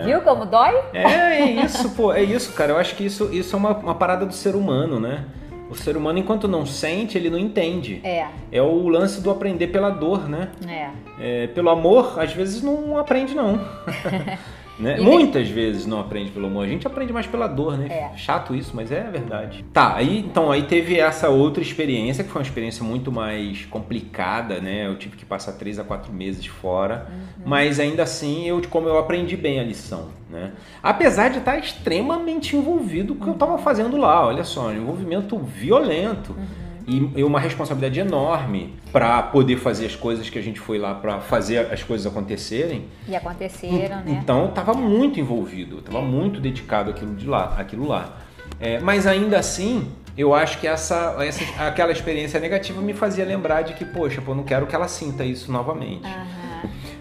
Viu 0.04 0.20
como 0.22 0.46
dói? 0.46 0.74
É, 0.92 1.02
é 1.40 1.50
isso, 1.64 1.90
pô, 1.90 2.12
é 2.12 2.22
isso, 2.22 2.52
cara. 2.52 2.72
Eu 2.72 2.78
acho 2.78 2.94
que 2.94 3.04
isso, 3.04 3.28
isso 3.32 3.54
é 3.54 3.58
uma, 3.58 3.76
uma 3.76 3.94
parada 3.94 4.24
do 4.26 4.32
ser 4.34 4.54
humano, 4.54 4.98
né? 5.00 5.24
O 5.68 5.74
ser 5.74 5.96
humano, 5.96 6.18
enquanto 6.18 6.46
não 6.46 6.64
sente, 6.64 7.18
ele 7.18 7.28
não 7.28 7.38
entende. 7.38 8.00
É, 8.04 8.26
É 8.52 8.62
o 8.62 8.88
lance 8.88 9.20
do 9.20 9.30
aprender 9.30 9.66
pela 9.68 9.90
dor, 9.90 10.28
né? 10.28 10.48
é. 10.68 10.90
É, 11.18 11.46
pelo 11.48 11.70
amor, 11.70 12.20
às 12.20 12.32
vezes 12.32 12.62
não 12.62 12.96
aprende, 12.98 13.34
não. 13.34 13.58
Né? 14.78 14.98
Muitas 15.00 15.48
vezes 15.48 15.86
não 15.86 16.00
aprende 16.00 16.30
pelo 16.30 16.46
amor. 16.46 16.64
A 16.64 16.68
gente 16.68 16.86
aprende 16.86 17.12
mais 17.12 17.26
pela 17.26 17.46
dor, 17.46 17.78
né? 17.78 17.88
É. 17.88 18.16
Chato 18.16 18.54
isso, 18.54 18.72
mas 18.74 18.92
é 18.92 19.02
verdade. 19.04 19.64
Tá, 19.72 19.94
aí 19.94 20.18
então 20.18 20.50
aí 20.50 20.64
teve 20.64 20.98
essa 20.98 21.28
outra 21.28 21.62
experiência, 21.62 22.22
que 22.22 22.30
foi 22.30 22.40
uma 22.40 22.46
experiência 22.46 22.84
muito 22.84 23.10
mais 23.10 23.64
complicada, 23.66 24.60
né? 24.60 24.86
Eu 24.86 24.96
tive 24.96 25.16
que 25.16 25.24
passar 25.24 25.52
três 25.52 25.78
a 25.78 25.84
quatro 25.84 26.12
meses 26.12 26.46
fora. 26.46 27.06
Uhum. 27.08 27.42
Mas 27.46 27.80
ainda 27.80 28.02
assim, 28.02 28.46
eu, 28.46 28.60
como 28.68 28.88
eu 28.88 28.98
aprendi 28.98 29.36
bem 29.36 29.58
a 29.58 29.62
lição, 29.62 30.08
né? 30.30 30.52
Apesar 30.82 31.30
de 31.30 31.38
estar 31.38 31.58
extremamente 31.58 32.56
envolvido 32.56 33.14
com 33.14 33.20
o 33.20 33.24
que 33.24 33.28
eu 33.30 33.34
estava 33.34 33.58
fazendo 33.58 33.96
lá, 33.96 34.26
olha 34.26 34.44
só, 34.44 34.68
um 34.68 34.76
envolvimento 34.76 35.38
violento. 35.38 36.32
Uhum. 36.32 36.65
E 36.86 37.10
e 37.16 37.24
uma 37.24 37.40
responsabilidade 37.40 37.98
enorme 37.98 38.74
para 38.92 39.22
poder 39.22 39.56
fazer 39.56 39.86
as 39.86 39.96
coisas 39.96 40.30
que 40.30 40.38
a 40.38 40.42
gente 40.42 40.60
foi 40.60 40.78
lá 40.78 40.94
para 40.94 41.20
fazer 41.20 41.72
as 41.72 41.82
coisas 41.82 42.06
acontecerem. 42.06 42.86
E 43.08 43.16
aconteceram, 43.16 43.96
né? 43.96 44.20
Então 44.22 44.42
eu 44.42 44.48
estava 44.48 44.72
muito 44.74 45.18
envolvido, 45.18 45.78
estava 45.78 46.00
muito 46.00 46.40
dedicado 46.40 46.90
àquilo 46.90 47.14
de 47.14 47.26
lá, 47.26 47.54
àquilo 47.58 47.86
lá. 47.88 48.18
É, 48.60 48.78
mas 48.80 49.06
ainda 49.06 49.38
assim, 49.38 49.90
eu 50.16 50.34
acho 50.34 50.58
que 50.58 50.66
essa, 50.66 51.16
essa, 51.20 51.44
aquela 51.62 51.92
experiência 51.92 52.40
negativa 52.40 52.80
me 52.80 52.94
fazia 52.94 53.24
lembrar 53.24 53.62
de 53.62 53.74
que, 53.74 53.84
poxa, 53.84 54.22
pô, 54.22 54.32
eu 54.32 54.36
não 54.36 54.44
quero 54.44 54.66
que 54.66 54.74
ela 54.74 54.88
sinta 54.88 55.24
isso 55.24 55.52
novamente. 55.52 56.06
Aham. 56.06 56.45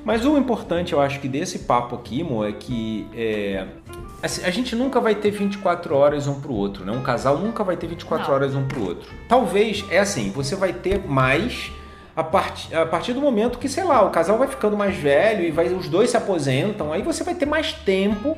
Mas 0.06 0.24
o 0.24 0.38
importante, 0.38 0.94
eu 0.94 1.02
acho 1.02 1.20
que 1.20 1.28
desse 1.28 1.60
papo 1.60 1.96
aqui, 1.96 2.24
Mo, 2.24 2.46
é 2.46 2.52
que 2.52 3.08
é, 3.16 3.66
assim, 4.22 4.46
a 4.46 4.52
gente 4.52 4.76
nunca 4.76 5.02
vai 5.02 5.16
ter 5.16 5.32
24 5.32 5.96
horas 5.96 6.28
um 6.28 6.40
pro 6.40 6.54
outro, 6.54 6.86
né? 6.86 6.92
Um 6.92 7.02
casal 7.02 7.40
nunca 7.40 7.64
vai 7.64 7.76
ter 7.76 7.88
24 7.88 8.28
Não. 8.28 8.36
horas 8.36 8.54
um 8.54 8.68
pro 8.68 8.84
outro. 8.84 9.12
Talvez, 9.28 9.84
é 9.90 9.98
assim, 9.98 10.30
você 10.30 10.56
vai 10.56 10.72
ter 10.72 11.08
mais 11.08 11.72
a, 12.16 12.24
part, 12.24 12.74
a 12.74 12.86
partir 12.86 13.14
do 13.14 13.20
momento 13.20 13.58
que, 13.58 13.68
sei 13.68 13.84
lá, 13.84 14.06
o 14.06 14.12
casal 14.12 14.38
vai 14.38 14.48
ficando 14.48 14.78
mais 14.78 14.96
velho 14.96 15.44
e 15.44 15.50
vai, 15.50 15.68
os 15.74 15.90
dois 15.90 16.12
se 16.12 16.18
aposentam, 16.18 16.94
aí 16.94 17.02
você 17.02 17.24
vai 17.24 17.34
ter 17.34 17.48
mais 17.48 17.74
tempo. 17.74 18.38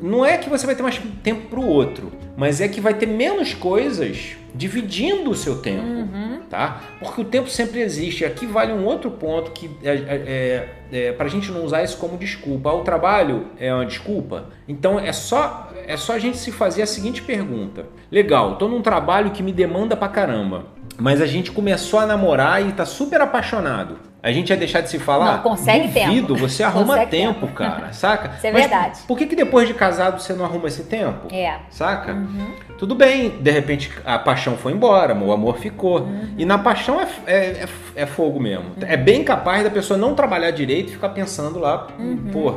Não 0.00 0.24
é 0.24 0.36
que 0.36 0.48
você 0.50 0.66
vai 0.66 0.74
ter 0.74 0.82
mais 0.82 1.00
tempo 1.22 1.48
pro 1.48 1.62
outro, 1.62 2.12
mas 2.36 2.60
é 2.60 2.68
que 2.68 2.80
vai 2.80 2.94
ter 2.94 3.06
menos 3.06 3.54
coisas 3.54 4.36
dividindo 4.54 5.30
o 5.30 5.34
seu 5.34 5.58
tempo 5.58 5.84
Uhum. 5.86 6.40
tá? 6.48 6.80
Porque 6.98 7.20
o 7.20 7.24
tempo 7.24 7.48
sempre 7.48 7.80
existe. 7.80 8.24
Aqui 8.24 8.46
vale 8.46 8.72
um 8.72 8.84
outro 8.84 9.10
ponto 9.10 9.50
que 9.50 9.70
é, 9.82 9.94
é, 9.94 10.68
é, 10.92 11.12
para 11.12 11.26
a 11.26 11.28
gente 11.28 11.50
não 11.50 11.64
usar 11.64 11.82
isso 11.82 11.98
como 11.98 12.16
desculpa. 12.16 12.72
O 12.72 12.80
trabalho 12.82 13.48
é 13.58 13.72
uma 13.72 13.84
desculpa. 13.84 14.46
Então 14.66 14.98
é 14.98 15.12
só 15.12 15.70
é 15.86 15.96
só 15.96 16.14
a 16.14 16.18
gente 16.18 16.36
se 16.38 16.50
fazer 16.50 16.82
a 16.82 16.86
seguinte 16.86 17.22
pergunta: 17.22 17.86
legal, 18.10 18.56
tô 18.56 18.68
num 18.68 18.82
trabalho 18.82 19.30
que 19.30 19.42
me 19.42 19.52
demanda 19.52 19.96
pra 19.96 20.08
caramba, 20.08 20.66
mas 20.98 21.20
a 21.20 21.26
gente 21.26 21.52
começou 21.52 22.00
a 22.00 22.06
namorar 22.06 22.66
e 22.66 22.72
tá 22.72 22.84
super 22.84 23.20
apaixonado. 23.20 23.98
A 24.26 24.32
gente 24.32 24.50
ia 24.50 24.56
deixar 24.56 24.80
de 24.80 24.90
se 24.90 24.98
falar? 24.98 25.36
Não, 25.36 25.42
consegue 25.44 25.86
Duvido, 25.86 26.34
tempo. 26.34 26.48
você 26.48 26.64
arruma 26.64 26.94
Consegue 26.94 27.10
tempo, 27.12 27.40
tempo. 27.42 27.52
cara, 27.52 27.92
saca? 27.92 28.32
Isso 28.36 28.44
é 28.48 28.50
Mas 28.50 28.62
verdade. 28.62 28.98
Por 29.06 29.16
que, 29.16 29.24
que 29.24 29.36
depois 29.36 29.68
de 29.68 29.74
casado 29.74 30.20
você 30.20 30.32
não 30.32 30.44
arruma 30.44 30.66
esse 30.66 30.82
tempo? 30.82 31.28
É. 31.32 31.58
Saca? 31.70 32.12
Uhum. 32.12 32.48
Tudo 32.76 32.96
bem, 32.96 33.28
de 33.40 33.50
repente 33.52 33.88
a 34.04 34.18
paixão 34.18 34.56
foi 34.56 34.72
embora, 34.72 35.14
o 35.14 35.30
amor 35.30 35.58
ficou. 35.58 36.00
Uhum. 36.00 36.34
E 36.36 36.44
na 36.44 36.58
paixão 36.58 37.00
é, 37.00 37.06
é, 37.24 37.36
é- 37.36 37.68
é 38.02 38.04
fogo 38.06 38.40
mesmo. 38.40 38.64
É 38.80 38.96
bem 38.96 39.22
capaz 39.22 39.62
da 39.62 39.70
pessoa 39.70 39.96
não 39.96 40.12
trabalhar 40.12 40.50
direito 40.50 40.88
e 40.88 40.92
ficar 40.94 41.10
pensando 41.10 41.60
lá, 41.60 41.86
Uhum. 41.96 42.28
pô, 42.32 42.54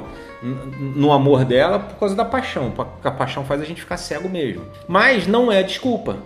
no 0.96 1.12
amor 1.12 1.46
dela 1.46 1.78
por 1.78 2.00
causa 2.00 2.16
da 2.16 2.26
paixão. 2.26 2.72
Porque 2.72 3.08
a 3.08 3.12
paixão 3.12 3.46
faz 3.46 3.62
a 3.62 3.66
gente 3.66 3.82
ficar 3.82 3.98
cego 3.98 4.28
mesmo. 4.28 4.64
Mas 4.88 5.28
não 5.28 5.52
é 5.52 5.62
desculpa. 5.62 6.18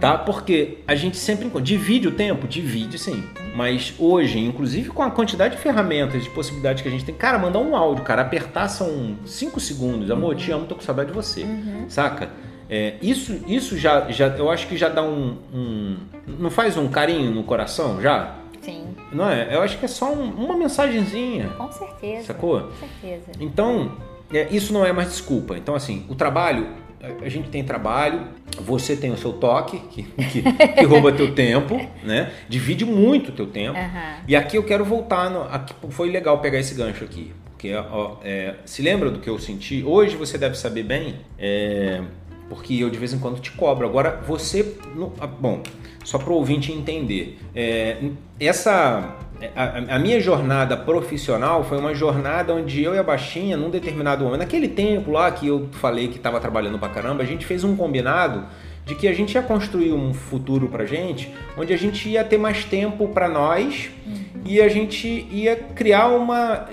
Tá? 0.00 0.16
Porque 0.16 0.78
a 0.86 0.94
gente 0.94 1.16
sempre 1.18 1.44
encontra. 1.46 1.62
Divide 1.62 2.08
o 2.08 2.12
tempo? 2.12 2.48
Divide 2.48 2.98
sim. 2.98 3.22
Mas 3.54 3.92
hoje, 3.98 4.38
inclusive 4.38 4.88
com 4.90 5.02
a 5.02 5.10
quantidade 5.10 5.56
de 5.56 5.60
ferramentas, 5.62 6.22
de 6.24 6.30
possibilidades 6.30 6.82
que 6.82 6.88
a 6.88 6.90
gente 6.90 7.04
tem, 7.04 7.14
cara, 7.14 7.38
mandar 7.38 7.58
um 7.58 7.76
áudio, 7.76 8.02
cara, 8.02 8.22
apertar 8.22 8.68
são 8.68 9.16
5 9.26 9.60
segundos. 9.60 10.10
Amor, 10.10 10.34
te 10.36 10.50
amo, 10.50 10.64
tô 10.66 10.74
com 10.74 10.80
saudade 10.80 11.08
de 11.10 11.14
você. 11.14 11.44
Saca? 11.88 12.30
É, 12.72 12.94
isso 13.02 13.40
isso 13.48 13.76
já, 13.76 14.08
já, 14.10 14.28
eu 14.28 14.48
acho 14.48 14.68
que 14.68 14.76
já 14.76 14.88
dá 14.88 15.02
um, 15.02 15.36
um- 15.52 15.96
Não 16.38 16.50
faz 16.50 16.76
um 16.76 16.86
carinho 16.88 17.30
no 17.32 17.42
coração 17.42 18.00
já? 18.00 18.36
Sim, 18.62 18.84
Não 19.12 19.28
é? 19.28 19.48
Eu 19.54 19.60
acho 19.62 19.76
que 19.78 19.84
é 19.84 19.88
só 19.88 20.12
um- 20.12 20.30
uma 20.30 20.56
mensagenzinha. 20.56 21.48
com 21.58 21.70
certeza. 21.72 22.26
Sacou? 22.28 22.60
Com 22.60 22.70
certeza. 22.78 23.32
Então, 23.40 23.90
é, 24.32 24.46
isso 24.52 24.72
não 24.72 24.86
é 24.86 24.92
mais 24.92 25.08
desculpa. 25.08 25.56
Então, 25.58 25.74
assim, 25.74 26.06
o 26.08 26.14
trabalho, 26.14 26.68
a- 27.02 27.28
gente 27.28 27.48
tem 27.48 27.62
trabalho, 27.64 28.26
você 28.60 28.96
tem 28.96 29.10
o 29.10 29.16
seu 29.16 29.32
toque, 29.32 29.78
que, 29.90 30.02
que, 30.02 30.42
que 30.42 30.84
rouba 30.84 31.12
teu 31.12 31.34
tempo, 31.34 31.80
né? 32.04 32.30
Divide 32.48 32.84
muito 32.84 33.32
teu 33.32 33.46
tempo. 33.46 33.78
Aham. 33.78 34.14
E 34.28 34.36
aqui 34.36 34.56
eu 34.56 34.62
quero 34.64 34.84
voltar, 34.84 35.30
no, 35.30 35.42
aqui 35.44 35.74
foi 35.90 36.10
legal 36.10 36.38
pegar 36.40 36.58
esse 36.58 36.74
gancho 36.74 37.04
aqui. 37.04 37.32
Porque, 37.50 37.74
ó, 37.74 38.16
é, 38.24 38.54
se 38.64 38.80
lembra 38.82 39.10
do 39.10 39.18
que 39.20 39.28
eu 39.28 39.38
senti? 39.38 39.82
Hoje 39.84 40.16
você 40.16 40.38
deve 40.38 40.56
saber 40.56 40.82
bem, 40.82 41.16
é, 41.38 42.00
porque 42.48 42.74
eu 42.74 42.88
de 42.88 42.98
vez 42.98 43.12
em 43.12 43.18
quando 43.18 43.38
te 43.40 43.50
cobro. 43.52 43.86
Agora, 43.86 44.20
você. 44.26 44.76
no- 44.94 45.12
ah, 45.20 45.26
bom, 45.26 45.62
só 46.02 46.18
para 46.18 46.32
o 46.32 46.36
ouvinte 46.36 46.72
entender. 46.72 47.38
é, 47.54 47.98
essa, 48.40 49.14
a, 49.54 49.96
a, 49.96 49.98
minha 49.98 50.20
jornada 50.20 50.76
profissional 50.76 51.64
foi 51.64 51.78
uma 51.78 51.94
jornada 51.94 52.54
onde 52.54 52.82
eu 52.82 52.94
e 52.94 52.98
a 52.98 53.02
Baixinha, 53.02 53.56
num 53.56 53.70
determinado 53.70 54.24
momento, 54.24 54.40
naquele 54.40 54.68
tempo 54.68 55.10
lá 55.10 55.30
que 55.30 55.46
eu 55.46 55.68
falei 55.72 56.08
que 56.08 56.16
estava 56.16 56.40
trabalhando 56.40 56.78
pra 56.78 56.88
caramba, 56.88 57.22
a 57.22 57.26
gente 57.26 57.46
fez 57.46 57.64
um 57.64 57.76
combinado 57.76 58.46
de 58.84 58.94
que 58.94 59.06
a 59.06 59.12
gente 59.12 59.34
ia 59.34 59.42
construir 59.42 59.92
um 59.92 60.12
futuro 60.12 60.68
pra 60.68 60.84
gente, 60.84 61.32
onde 61.56 61.72
a 61.72 61.76
gente 61.76 62.08
ia 62.08 62.24
ter 62.24 62.38
mais 62.38 62.64
tempo 62.64 63.08
para 63.08 63.28
nós 63.28 63.90
uhum. 64.06 64.14
e 64.44 64.60
a 64.60 64.68
gente 64.68 65.06
ia 65.30 65.54
criar 65.56 66.08
uma, 66.08 66.66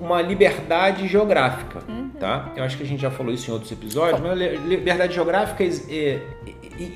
uma 0.00 0.22
liberdade 0.22 1.06
geográfica, 1.06 1.80
uhum. 1.88 2.10
tá? 2.18 2.52
Eu 2.56 2.64
acho 2.64 2.76
que 2.76 2.82
a 2.82 2.86
gente 2.86 3.02
já 3.02 3.10
falou 3.10 3.32
isso 3.32 3.50
em 3.50 3.52
outros 3.52 3.70
episódios, 3.70 4.20
mas 4.20 4.38
liberdade 4.66 5.14
geográfica 5.14 5.62
é, 5.64 6.18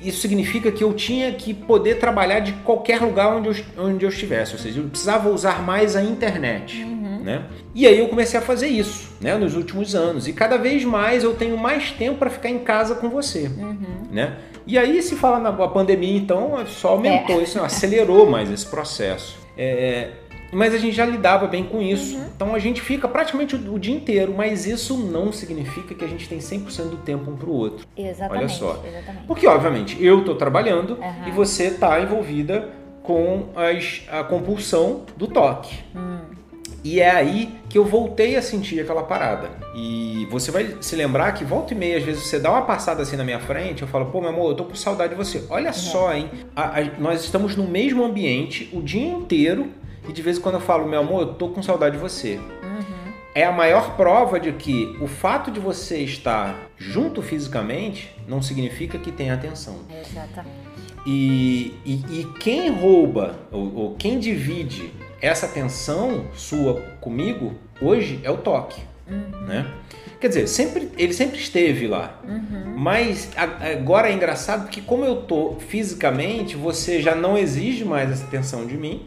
isso 0.03 0.21
significa 0.21 0.71
que 0.71 0.83
eu 0.83 0.93
tinha 0.93 1.31
que 1.33 1.53
poder 1.53 1.99
trabalhar 1.99 2.39
de 2.39 2.53
qualquer 2.53 3.01
lugar 3.01 3.35
onde 3.35 3.49
eu, 3.49 3.83
onde 3.83 4.05
eu 4.05 4.09
estivesse, 4.09 4.53
ou 4.53 4.59
seja, 4.59 4.79
eu 4.79 4.89
precisava 4.89 5.29
usar 5.29 5.61
mais 5.61 5.95
a 5.95 6.01
internet. 6.01 6.83
Uhum. 6.83 7.19
Né? 7.23 7.43
E 7.73 7.85
aí 7.85 7.97
eu 7.99 8.07
comecei 8.07 8.39
a 8.39 8.41
fazer 8.41 8.67
isso 8.67 9.09
né, 9.21 9.35
nos 9.35 9.55
últimos 9.55 9.95
anos. 9.95 10.27
E 10.27 10.33
cada 10.33 10.57
vez 10.57 10.83
mais 10.83 11.23
eu 11.23 11.33
tenho 11.33 11.57
mais 11.57 11.91
tempo 11.91 12.17
para 12.19 12.29
ficar 12.29 12.49
em 12.49 12.59
casa 12.59 12.95
com 12.95 13.09
você. 13.09 13.49
Uhum. 13.57 14.07
Né? 14.11 14.35
E 14.67 14.79
aí, 14.79 15.01
se 15.03 15.15
falar 15.15 15.39
na 15.39 15.51
pandemia, 15.51 16.17
então, 16.17 16.55
só 16.65 16.89
aumentou, 16.89 17.39
é. 17.39 17.43
isso 17.43 17.61
acelerou 17.61 18.27
mais 18.27 18.49
esse 18.51 18.65
processo. 18.65 19.37
É, 19.55 20.09
mas 20.51 20.73
a 20.73 20.77
gente 20.77 20.95
já 20.95 21.05
lidava 21.05 21.47
bem 21.47 21.63
com 21.63 21.81
isso. 21.81 22.15
Uhum. 22.15 22.25
Então 22.35 22.55
a 22.55 22.59
gente 22.59 22.81
fica 22.81 23.07
praticamente 23.07 23.55
o, 23.55 23.73
o, 23.73 23.79
dia 23.79 23.95
inteiro, 23.95 24.33
mas 24.35 24.65
isso 24.65 24.97
não 24.97 25.31
significa 25.31 25.93
que 25.93 26.03
a 26.03 26.07
gente 26.07 26.27
tem 26.27 26.39
100% 26.39 26.89
do 26.89 26.97
tempo 26.97 27.31
um 27.31 27.35
para 27.35 27.49
o 27.49 27.53
outro. 27.53 27.85
Exatamente. 27.97 28.39
Olha 28.39 28.49
só. 28.49 28.83
Exatamente. 28.87 29.25
Porque, 29.27 29.47
obviamente, 29.47 30.03
eu 30.03 30.19
estou 30.19 30.35
trabalhando 30.35 30.95
uhum. 30.95 31.27
e 31.27 31.31
você 31.31 31.65
está 31.65 31.99
envolvida 31.99 32.69
com 33.03 33.49
as, 33.55 34.03
a 34.11 34.23
compulsão 34.23 35.03
do 35.15 35.27
toque. 35.27 35.77
Hum. 35.95 36.35
E 36.83 36.99
é 36.99 37.09
aí 37.09 37.49
que 37.67 37.79
eu 37.79 37.83
voltei 37.83 38.35
a 38.35 38.41
sentir 38.43 38.79
aquela 38.79 39.01
parada. 39.01 39.49
E 39.75 40.27
você 40.29 40.51
vai 40.51 40.77
se 40.81 40.95
lembrar 40.95 41.31
que 41.31 41.43
volta 41.43 41.73
e 41.73 41.77
meia, 41.77 41.97
às 41.97 42.03
vezes 42.03 42.23
você 42.23 42.39
dá 42.39 42.51
uma 42.51 42.61
passada 42.61 43.01
assim 43.01 43.15
na 43.15 43.23
minha 43.23 43.39
frente, 43.39 43.81
eu 43.81 43.87
falo, 43.87 44.05
pô, 44.05 44.21
meu 44.21 44.29
amor, 44.29 44.51
eu 44.51 44.55
tô 44.55 44.65
com 44.65 44.75
saudade 44.75 45.09
de 45.09 45.15
você. 45.15 45.43
Olha 45.49 45.69
uhum. 45.69 45.73
só, 45.73 46.13
hein? 46.13 46.29
A, 46.55 46.79
a, 46.79 46.83
nós 46.99 47.23
estamos 47.23 47.55
no 47.55 47.63
mesmo 47.63 48.03
ambiente 48.03 48.69
o 48.71 48.83
dia 48.83 49.07
inteiro 49.07 49.71
e 50.07 50.13
de 50.13 50.21
vez 50.21 50.37
em 50.37 50.41
quando 50.41 50.55
eu 50.55 50.61
falo, 50.61 50.87
meu 50.87 50.99
amor, 50.99 51.21
eu 51.21 51.33
tô 51.33 51.49
com 51.49 51.61
saudade 51.61 51.95
de 51.95 52.01
você. 52.01 52.37
Uhum. 52.63 53.13
É 53.33 53.43
a 53.43 53.51
maior 53.51 53.95
prova 53.95 54.39
de 54.39 54.51
que 54.53 54.97
o 55.01 55.07
fato 55.07 55.51
de 55.51 55.59
você 55.59 55.99
estar 55.99 56.55
junto 56.77 57.21
fisicamente 57.21 58.15
não 58.27 58.41
significa 58.41 58.97
que 58.97 59.11
tenha 59.11 59.33
atenção. 59.33 59.79
Exatamente. 59.89 60.65
E, 61.05 61.75
e, 61.85 62.21
e 62.21 62.33
quem 62.39 62.71
rouba 62.71 63.35
ou, 63.51 63.75
ou 63.75 63.95
quem 63.95 64.17
divide 64.17 64.91
essa 65.21 65.45
atenção 65.45 66.25
sua 66.33 66.81
comigo 66.99 67.53
hoje 67.81 68.19
é 68.23 68.31
o 68.31 68.37
toque, 68.37 68.81
uhum. 69.07 69.45
né? 69.45 69.71
Quer 70.19 70.29
dizer, 70.29 70.47
sempre, 70.47 70.91
ele 70.97 71.13
sempre 71.13 71.37
esteve 71.37 71.87
lá. 71.87 72.19
Uhum. 72.27 72.73
Mas 72.77 73.29
agora 73.35 74.09
é 74.09 74.13
engraçado 74.13 74.63
porque 74.63 74.81
como 74.81 75.05
eu 75.05 75.17
tô 75.17 75.55
fisicamente, 75.59 76.55
você 76.55 77.01
já 77.01 77.13
não 77.13 77.37
exige 77.37 77.85
mais 77.85 78.11
essa 78.11 78.23
atenção 78.25 78.65
de 78.65 78.77
mim. 78.77 79.05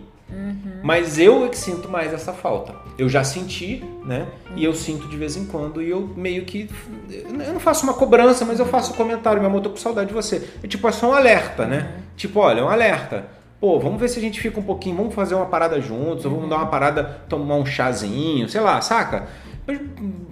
Mas 0.89 1.19
eu 1.19 1.45
é 1.45 1.49
que 1.51 1.59
sinto 1.59 1.87
mais 1.87 2.15
essa 2.15 2.33
falta. 2.33 2.75
Eu 2.97 3.11
já 3.11 3.23
senti, 3.23 3.85
né? 4.07 4.27
E 4.57 4.65
eu 4.65 4.73
sinto 4.73 5.07
de 5.07 5.19
vez 5.19 5.37
em 5.37 5.45
quando. 5.45 5.83
E 5.83 5.91
eu 5.91 6.15
meio 6.17 6.47
que. 6.47 6.71
Eu 7.11 7.53
não 7.53 7.61
faço 7.61 7.85
uma 7.85 7.93
cobrança, 7.93 8.43
mas 8.47 8.59
eu 8.59 8.65
faço 8.65 8.95
um 8.95 8.97
comentário. 8.97 9.39
Meu 9.39 9.51
amor, 9.51 9.61
tô 9.61 9.69
com 9.69 9.77
saudade 9.77 10.09
de 10.09 10.15
você. 10.15 10.49
É 10.63 10.67
tipo, 10.67 10.89
é 10.89 10.93
só 10.93 11.11
um 11.11 11.13
alerta, 11.13 11.67
né? 11.67 11.97
Tipo, 12.17 12.41
olha, 12.41 12.61
é 12.61 12.65
um 12.65 12.71
alerta. 12.71 13.27
Pô, 13.61 13.79
vamos 13.79 14.01
ver 14.01 14.09
se 14.09 14.19
a 14.19 14.23
gente 14.23 14.41
fica 14.41 14.59
um 14.59 14.63
pouquinho. 14.63 14.97
Vamos 14.97 15.15
fazer 15.15 15.35
uma 15.35 15.45
parada 15.45 15.79
juntos. 15.79 16.25
Ou 16.25 16.31
vamos 16.31 16.49
dar 16.49 16.57
uma 16.57 16.69
parada, 16.69 17.05
tomar 17.29 17.57
um 17.57 17.67
chazinho, 17.67 18.49
sei 18.49 18.63
lá, 18.63 18.81
saca? 18.81 19.29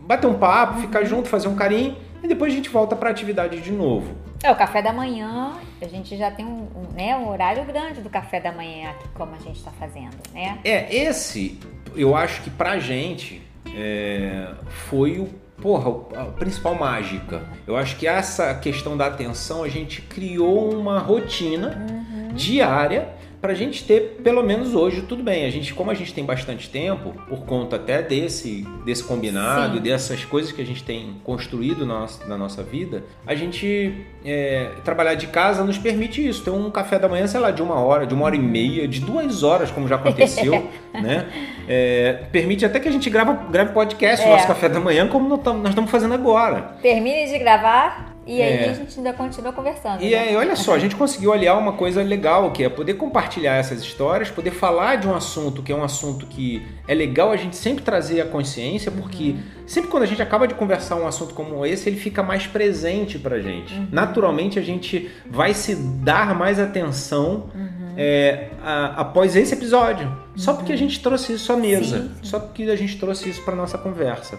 Bater 0.07 0.27
um 0.27 0.38
papo, 0.38 0.81
ficar 0.81 1.05
junto, 1.05 1.29
fazer 1.29 1.49
um 1.49 1.55
carinho. 1.55 1.97
E 2.27 2.29
depois 2.29 2.53
a 2.53 2.57
gente 2.57 2.69
volta 2.69 2.97
pra 2.97 3.09
atividade 3.09 3.61
de 3.61 3.71
novo. 3.71 4.17
É, 4.43 4.51
o 4.51 4.57
café 4.57 4.83
da 4.83 4.93
manhã, 4.93 5.53
a 5.81 5.87
gente 5.87 6.17
já 6.17 6.29
tem 6.29 6.45
um, 6.45 6.67
um, 6.75 6.93
né, 6.93 7.17
um 7.17 7.29
horário 7.29 7.65
grande 7.65 8.01
do 8.01 8.11
café 8.11 8.41
da 8.41 8.51
manhã 8.51 8.91
aqui, 8.91 9.09
como 9.15 9.33
a 9.37 9.39
gente 9.39 9.59
está 9.59 9.71
fazendo, 9.71 10.17
né? 10.35 10.59
É, 10.65 10.93
esse, 10.93 11.61
eu 11.95 12.17
acho 12.17 12.43
que 12.43 12.51
pra 12.51 12.81
gente 12.81 13.41
é, 13.73 14.49
foi 14.89 15.21
o, 15.21 15.29
porra, 15.62 16.21
a 16.21 16.25
principal 16.33 16.75
mágica. 16.75 17.45
Eu 17.65 17.77
acho 17.77 17.95
que 17.95 18.09
essa 18.09 18.53
questão 18.57 18.97
da 18.97 19.07
atenção, 19.07 19.62
a 19.62 19.69
gente 19.69 20.03
criou 20.03 20.75
uma 20.75 20.99
rotina 20.99 21.87
uhum. 21.89 22.35
diária 22.35 23.15
para 23.40 23.53
a 23.53 23.55
gente 23.55 23.85
ter, 23.85 24.18
pelo 24.22 24.42
menos 24.42 24.75
hoje, 24.75 25.03
tudo 25.03 25.22
bem. 25.22 25.44
A 25.44 25.51
gente, 25.51 25.75
como 25.75 25.90
a 25.90 25.94
gente 25.94 26.12
tem 26.12 26.25
bastante 26.25 26.68
tempo, 26.68 27.14
por 27.29 27.44
conta 27.44 27.77
até 27.77 28.03
desse, 28.03 28.66
desse 28.85 29.05
combinado 29.05 29.77
Sim. 29.77 29.83
dessas 29.83 30.25
coisas 30.25 30.53
que 30.53 30.62
a 30.62 30.66
gente 30.66 30.83
tem 30.83 31.16
construído 31.22 31.87
na 31.87 32.01
nossa, 32.01 32.27
na 32.27 32.37
nossa 32.37 32.62
vida, 32.62 33.05
a 33.27 33.35
gente 33.35 34.07
é, 34.25 34.70
trabalhar 34.85 35.14
de 35.14 35.27
casa 35.29 35.62
nos 35.64 35.79
permite 35.79 36.27
isso. 36.27 36.42
Ter 36.42 36.51
um 36.51 36.70
café 36.70 36.99
da 36.99 37.09
manhã, 37.09 37.27
sei 37.27 37.40
lá, 37.40 37.51
de 37.51 37.62
uma 37.62 37.77
hora, 37.77 38.07
de 38.07 38.14
uma 38.14 38.25
hora 38.25 38.37
e 38.37 38.40
meia, 38.40 38.88
de 38.88 39.01
duas 39.01 39.42
horas, 39.42 39.70
como 39.70 39.87
já 39.87 39.96
aconteceu, 39.96 40.68
né? 40.92 41.29
É, 41.68 42.25
permite 42.33 42.64
até 42.64 42.81
que 42.81 42.88
a 42.88 42.92
gente 42.92 43.09
grava, 43.11 43.35
grave 43.51 43.72
podcast 43.72 44.27
é. 44.27 44.31
nosso 44.31 44.46
café 44.46 44.68
da 44.68 44.81
manhã, 44.81 45.09
como 45.09 45.29
nós 45.29 45.68
estamos 45.68 45.90
fazendo 45.90 46.14
agora. 46.14 46.77
Termine 46.83 47.29
de 47.29 47.38
gravar, 47.38 48.15
e 48.27 48.43
aí 48.43 48.65
é. 48.65 48.71
a 48.71 48.73
gente 48.73 48.99
ainda 48.99 49.12
continua 49.12 49.53
conversando. 49.53 50.03
E 50.03 50.11
né? 50.11 50.19
aí, 50.19 50.37
olha 50.37 50.57
só, 50.57 50.75
a 50.75 50.79
gente 50.81 50.97
conseguiu 50.97 51.33
aliar 51.33 51.57
uma 51.57 51.75
coisa 51.75 52.03
legal, 52.03 52.51
que 52.51 52.65
é 52.65 52.69
poder 52.69 52.95
compartilhar 52.95 53.55
essas 53.55 53.81
histórias, 53.81 54.31
poder 54.31 54.51
falar 54.51 54.97
de 54.97 55.07
um 55.07 55.15
assunto 55.15 55.62
que 55.62 55.71
é 55.71 55.77
um 55.77 55.85
assunto 55.85 56.27
que 56.27 56.67
é 56.89 56.95
legal 56.95 57.31
a 57.31 57.37
gente 57.37 57.57
sempre 57.57 57.85
trazer 57.85 58.21
a 58.21 58.27
consciência, 58.27 58.91
porque 58.91 59.31
uhum. 59.31 59.43
sempre 59.65 59.91
quando 59.91 60.03
a 60.03 60.07
gente 60.07 60.21
acaba 60.21 60.49
de 60.49 60.55
conversar 60.55 60.97
um 60.97 61.07
assunto 61.07 61.35
como 61.35 61.65
esse, 61.65 61.89
ele 61.89 61.97
fica 61.97 62.21
mais 62.21 62.49
presente 62.49 63.17
pra 63.17 63.39
gente. 63.39 63.73
Uhum. 63.73 63.87
Naturalmente 63.93 64.59
a 64.59 64.62
gente 64.62 65.09
vai 65.31 65.55
se 65.55 65.77
dar 65.77 66.35
mais 66.35 66.59
atenção 66.59 67.49
uhum. 67.55 67.95
é, 67.97 68.49
a, 68.61 69.03
após 69.03 69.37
esse 69.37 69.55
episódio. 69.55 70.27
Só 70.35 70.53
porque 70.53 70.73
a 70.73 70.75
uhum. 70.75 70.81
gente 70.81 71.01
trouxe 71.01 71.33
isso 71.35 71.53
à 71.53 71.57
mesa. 71.57 72.03
Sim. 72.03 72.11
Só 72.23 72.41
porque 72.41 72.65
a 72.65 72.77
gente 72.77 72.99
trouxe 72.99 73.31
isso 73.31 73.43
pra 73.43 73.55
nossa 73.55 73.79
conversa. 73.79 74.37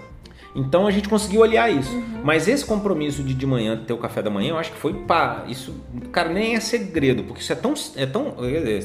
Então 0.58 0.88
a 0.88 0.92
gente 0.92 1.08
conseguiu 1.08 1.42
olhar 1.42 1.72
isso. 1.72 1.96
Uhum. 1.96 2.22
Mas 2.24 2.48
esse 2.48 2.66
compromisso 2.66 3.24
de 3.24 3.34
de 3.34 3.46
manhã 3.46 3.78
ter 3.78 3.94
o 3.94 3.98
café 3.98 4.24
da 4.24 4.30
manhã, 4.30 4.50
eu 4.50 4.58
acho 4.58 4.72
que 4.72 4.78
foi 4.78 4.94
pá. 4.94 5.46
Isso, 5.48 5.74
cara, 6.12 6.30
nem 6.30 6.56
é 6.56 6.60
segredo, 6.60 7.24
porque 7.24 7.42
isso 7.42 7.54
é 7.54 7.56
tão. 7.56 7.74
É 7.96 8.06
tão 8.06 8.36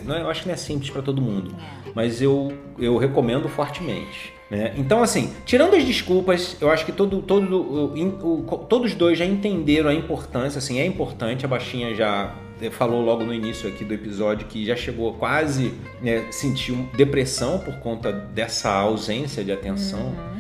não 0.05 0.15
é, 0.15 0.21
eu 0.21 0.31
acho 0.31 0.43
que 0.43 0.49
não 0.49 0.55
é 0.55 0.59
simples 0.59 0.91
para 0.91 1.01
todo 1.01 1.21
mundo. 1.23 1.55
É. 1.59 1.91
Mas 1.95 2.21
eu, 2.21 2.53
eu 2.79 2.99
recomendo 2.99 3.49
fortemente. 3.49 4.35
Né? 4.51 4.75
Então, 4.77 5.03
assim, 5.03 5.33
tirando 5.47 5.75
as 5.75 5.83
desculpas, 5.83 6.59
eu 6.61 6.71
acho 6.71 6.85
que 6.85 6.93
todo, 6.93 7.23
todo, 7.23 7.57
o, 7.57 8.39
o, 8.39 8.57
todos 8.69 8.95
dois 8.95 9.19
já 9.19 9.25
entenderam 9.25 9.89
a 9.89 9.95
importância, 9.95 10.59
assim, 10.59 10.79
é 10.79 10.85
importante, 10.85 11.47
a 11.47 11.49
baixinha 11.49 11.95
já 11.95 12.35
falou 12.71 13.03
logo 13.03 13.25
no 13.25 13.33
início 13.33 13.69
aqui 13.69 13.83
do 13.83 13.95
episódio 13.95 14.47
que 14.47 14.65
já 14.65 14.77
chegou 14.77 15.15
quase 15.15 15.73
né, 16.01 16.27
sentir 16.31 16.75
depressão 16.97 17.59
por 17.59 17.77
conta 17.79 18.13
dessa 18.13 18.71
ausência 18.71 19.43
de 19.43 19.51
atenção. 19.51 20.01
Uhum. 20.01 20.32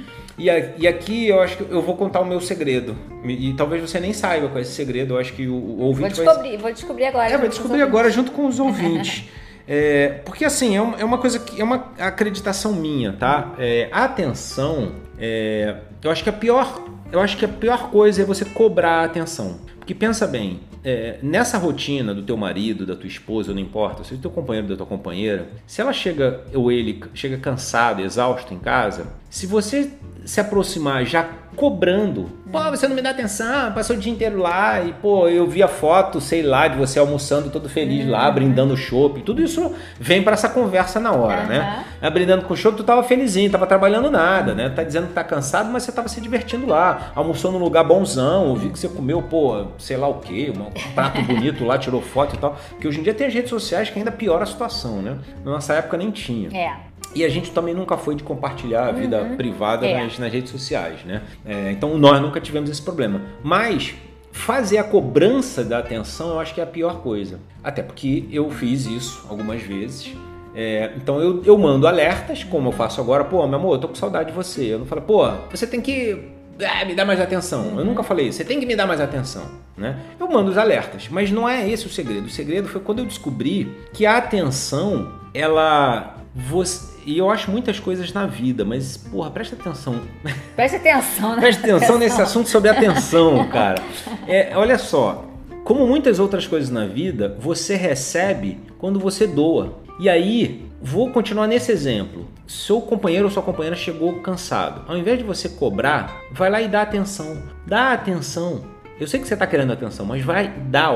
E, 0.42 0.82
e 0.82 0.88
aqui 0.88 1.28
eu 1.28 1.40
acho 1.40 1.56
que 1.56 1.72
eu 1.72 1.80
vou 1.80 1.96
contar 1.96 2.20
o 2.20 2.24
meu 2.24 2.40
segredo. 2.40 2.96
E 3.24 3.54
talvez 3.54 3.80
você 3.80 4.00
nem 4.00 4.12
saiba 4.12 4.48
qual 4.48 4.58
é 4.58 4.62
esse 4.62 4.72
segredo. 4.72 5.14
Eu 5.14 5.18
acho 5.18 5.32
que 5.34 5.46
o, 5.46 5.54
o 5.54 5.80
ouvinte 5.82 6.16
vou 6.16 6.24
descobrir, 6.24 6.50
vai... 6.50 6.58
Vou 6.58 6.72
descobrir 6.72 7.04
agora. 7.04 7.30
É, 7.30 7.38
vou 7.38 7.48
descobrir 7.48 7.82
agora 7.82 8.10
junto 8.10 8.32
com 8.32 8.46
os 8.46 8.58
ouvintes. 8.60 9.28
é, 9.68 10.20
porque 10.24 10.44
assim, 10.44 10.76
é 10.76 10.82
uma, 10.82 10.96
é 10.98 11.04
uma, 11.04 11.18
coisa 11.18 11.38
que 11.38 11.60
é 11.60 11.64
uma 11.64 11.92
acreditação 11.96 12.72
minha, 12.72 13.12
tá? 13.12 13.54
É, 13.56 13.88
a 13.92 14.04
atenção, 14.04 14.92
é, 15.16 15.76
eu 16.02 16.10
acho 16.10 16.24
que 16.24 16.28
a 16.28 16.32
pior, 16.32 16.82
eu 17.12 17.20
acho 17.20 17.36
que 17.36 17.44
a 17.44 17.48
pior 17.48 17.90
coisa 17.90 18.22
é 18.22 18.24
você 18.24 18.44
cobrar 18.44 19.02
a 19.02 19.04
atenção. 19.04 19.60
Porque 19.78 19.94
pensa 19.94 20.26
bem, 20.26 20.60
é, 20.84 21.18
nessa 21.22 21.56
rotina 21.56 22.12
do 22.12 22.22
teu 22.22 22.36
marido, 22.36 22.84
da 22.84 22.96
tua 22.96 23.06
esposa, 23.06 23.52
não 23.52 23.60
importa, 23.60 24.02
se 24.02 24.14
o 24.14 24.18
teu 24.18 24.30
companheiro 24.30 24.66
da 24.66 24.76
tua 24.76 24.86
companheira, 24.86 25.46
se 25.66 25.80
ela 25.80 25.92
chega 25.92 26.40
ou 26.52 26.72
ele 26.72 27.00
chega 27.14 27.36
cansado, 27.36 28.02
exausto 28.02 28.52
em 28.52 28.58
casa, 28.58 29.06
se 29.32 29.46
você 29.46 29.90
se 30.26 30.40
aproximar 30.42 31.06
já 31.06 31.26
cobrando. 31.56 32.30
Pô, 32.50 32.62
você 32.70 32.86
não 32.86 32.94
me 32.94 33.00
dá 33.00 33.10
atenção, 33.10 33.72
passou 33.72 33.96
o 33.96 33.98
dia 33.98 34.12
inteiro 34.12 34.38
lá 34.38 34.82
e, 34.82 34.92
pô, 34.92 35.26
eu 35.26 35.46
vi 35.46 35.62
a 35.62 35.68
foto, 35.68 36.20
sei 36.20 36.42
lá, 36.42 36.68
de 36.68 36.76
você 36.76 36.98
almoçando 36.98 37.48
todo 37.48 37.66
feliz 37.66 38.04
uhum. 38.04 38.10
lá, 38.10 38.30
brindando 38.30 38.76
chopp. 38.76 39.22
Tudo 39.22 39.42
isso 39.42 39.74
vem 39.98 40.22
para 40.22 40.34
essa 40.34 40.50
conversa 40.50 41.00
na 41.00 41.12
hora, 41.12 41.42
uhum. 41.42 41.48
né? 41.48 41.84
É, 42.00 42.10
brindando 42.10 42.44
com 42.44 42.54
chopp, 42.54 42.76
tu 42.76 42.84
tava 42.84 43.02
felizinho, 43.02 43.50
tava 43.50 43.66
trabalhando 43.66 44.10
nada, 44.10 44.54
né? 44.54 44.68
Tá 44.68 44.84
dizendo 44.84 45.06
que 45.06 45.14
tá 45.14 45.24
cansado, 45.24 45.70
mas 45.70 45.82
você 45.82 45.92
tava 45.92 46.08
se 46.08 46.20
divertindo 46.20 46.66
lá, 46.66 47.10
almoçou 47.14 47.50
num 47.50 47.58
lugar 47.58 47.84
bonzão, 47.84 48.50
eu 48.50 48.56
vi 48.56 48.68
que 48.68 48.78
você 48.78 48.88
comeu, 48.88 49.22
pô, 49.22 49.68
sei 49.78 49.96
lá 49.96 50.08
o 50.08 50.20
quê, 50.20 50.52
um 50.54 50.92
prato 50.92 51.20
bonito 51.24 51.64
lá, 51.64 51.78
tirou 51.78 52.02
foto 52.02 52.36
e 52.36 52.38
tal. 52.38 52.58
Que 52.78 52.86
hoje 52.86 53.00
em 53.00 53.02
dia 53.02 53.14
tem 53.14 53.26
as 53.26 53.32
redes 53.32 53.48
sociais 53.48 53.88
que 53.88 53.98
ainda 53.98 54.12
piora 54.12 54.42
a 54.42 54.46
situação, 54.46 55.00
né? 55.00 55.16
Na 55.42 55.52
nossa 55.52 55.72
época 55.72 55.96
nem 55.96 56.10
tinha. 56.10 56.54
É. 56.54 56.91
E 57.14 57.24
a 57.24 57.28
gente 57.28 57.50
também 57.50 57.74
nunca 57.74 57.96
foi 57.96 58.14
de 58.14 58.22
compartilhar 58.22 58.88
a 58.88 58.92
vida 58.92 59.22
uhum. 59.22 59.36
privada 59.36 59.86
é. 59.86 60.02
nas, 60.02 60.18
nas, 60.18 60.32
redes 60.32 60.50
sociais, 60.50 61.04
né? 61.04 61.22
É, 61.44 61.70
então 61.70 61.96
nós 61.98 62.20
nunca 62.20 62.40
tivemos 62.40 62.70
esse 62.70 62.82
problema. 62.82 63.20
Mas 63.42 63.94
fazer 64.32 64.78
a 64.78 64.84
cobrança 64.84 65.62
da 65.62 65.78
atenção 65.78 66.30
eu 66.30 66.40
acho 66.40 66.54
que 66.54 66.60
é 66.60 66.64
a 66.64 66.66
pior 66.66 67.02
coisa. 67.02 67.38
Até 67.62 67.82
porque 67.82 68.26
eu 68.30 68.50
fiz 68.50 68.86
isso 68.86 69.26
algumas 69.28 69.62
vezes. 69.62 70.14
É, 70.54 70.92
então 70.96 71.20
eu, 71.20 71.42
eu 71.44 71.56
mando 71.56 71.86
alertas, 71.86 72.44
como 72.44 72.68
eu 72.68 72.72
faço 72.72 73.00
agora, 73.00 73.24
pô, 73.24 73.46
meu 73.46 73.58
amor, 73.58 73.74
eu 73.74 73.80
tô 73.80 73.88
com 73.88 73.94
saudade 73.94 74.30
de 74.30 74.34
você. 74.34 74.72
Eu 74.72 74.80
não 74.80 74.86
falo, 74.86 75.02
pô, 75.02 75.30
você 75.50 75.66
tem 75.66 75.80
que 75.80 76.32
é, 76.58 76.84
me 76.84 76.94
dar 76.94 77.04
mais 77.04 77.20
atenção. 77.20 77.78
Eu 77.78 77.84
nunca 77.84 78.02
falei 78.02 78.28
isso, 78.28 78.38
você 78.38 78.44
tem 78.44 78.60
que 78.60 78.66
me 78.66 78.76
dar 78.76 78.86
mais 78.86 79.00
atenção. 79.00 79.44
Né? 79.76 79.98
Eu 80.20 80.28
mando 80.28 80.50
os 80.50 80.58
alertas, 80.58 81.08
mas 81.10 81.30
não 81.30 81.48
é 81.48 81.68
esse 81.68 81.86
o 81.86 81.90
segredo. 81.90 82.26
O 82.26 82.30
segredo 82.30 82.68
foi 82.68 82.80
quando 82.80 83.00
eu 83.00 83.06
descobri 83.06 83.74
que 83.92 84.04
a 84.06 84.16
atenção, 84.18 85.12
ela. 85.32 86.18
Você, 86.34 86.92
e 87.04 87.18
eu 87.18 87.30
acho 87.30 87.50
muitas 87.50 87.78
coisas 87.78 88.12
na 88.12 88.26
vida, 88.26 88.64
mas, 88.64 88.96
porra, 88.96 89.30
presta 89.30 89.54
atenção. 89.54 90.00
Presta 90.56 90.78
atenção, 90.78 91.34
né? 91.34 91.42
Presta 91.42 91.62
atenção 91.62 91.98
nesse 91.98 92.22
assunto 92.22 92.48
sobre 92.48 92.70
atenção, 92.70 93.46
cara. 93.52 93.82
É, 94.26 94.56
olha 94.56 94.78
só, 94.78 95.26
como 95.64 95.86
muitas 95.86 96.18
outras 96.18 96.46
coisas 96.46 96.70
na 96.70 96.86
vida, 96.86 97.36
você 97.38 97.76
recebe 97.76 98.58
quando 98.78 98.98
você 98.98 99.26
doa. 99.26 99.78
E 100.00 100.08
aí, 100.08 100.66
vou 100.80 101.10
continuar 101.10 101.46
nesse 101.46 101.70
exemplo. 101.70 102.26
Seu 102.46 102.80
companheiro 102.80 103.26
ou 103.26 103.30
sua 103.30 103.42
companheira 103.42 103.76
chegou 103.76 104.20
cansado. 104.20 104.84
Ao 104.88 104.96
invés 104.96 105.18
de 105.18 105.24
você 105.24 105.48
cobrar, 105.48 106.20
vai 106.32 106.50
lá 106.50 106.62
e 106.62 106.68
dá 106.68 106.82
atenção. 106.82 107.42
Dá 107.66 107.92
atenção. 107.92 108.71
Eu 109.02 109.08
sei 109.08 109.18
que 109.18 109.26
você 109.26 109.34
está 109.34 109.48
querendo 109.48 109.72
atenção, 109.72 110.06
mas 110.06 110.22
vai, 110.22 110.48
dá, 110.68 110.92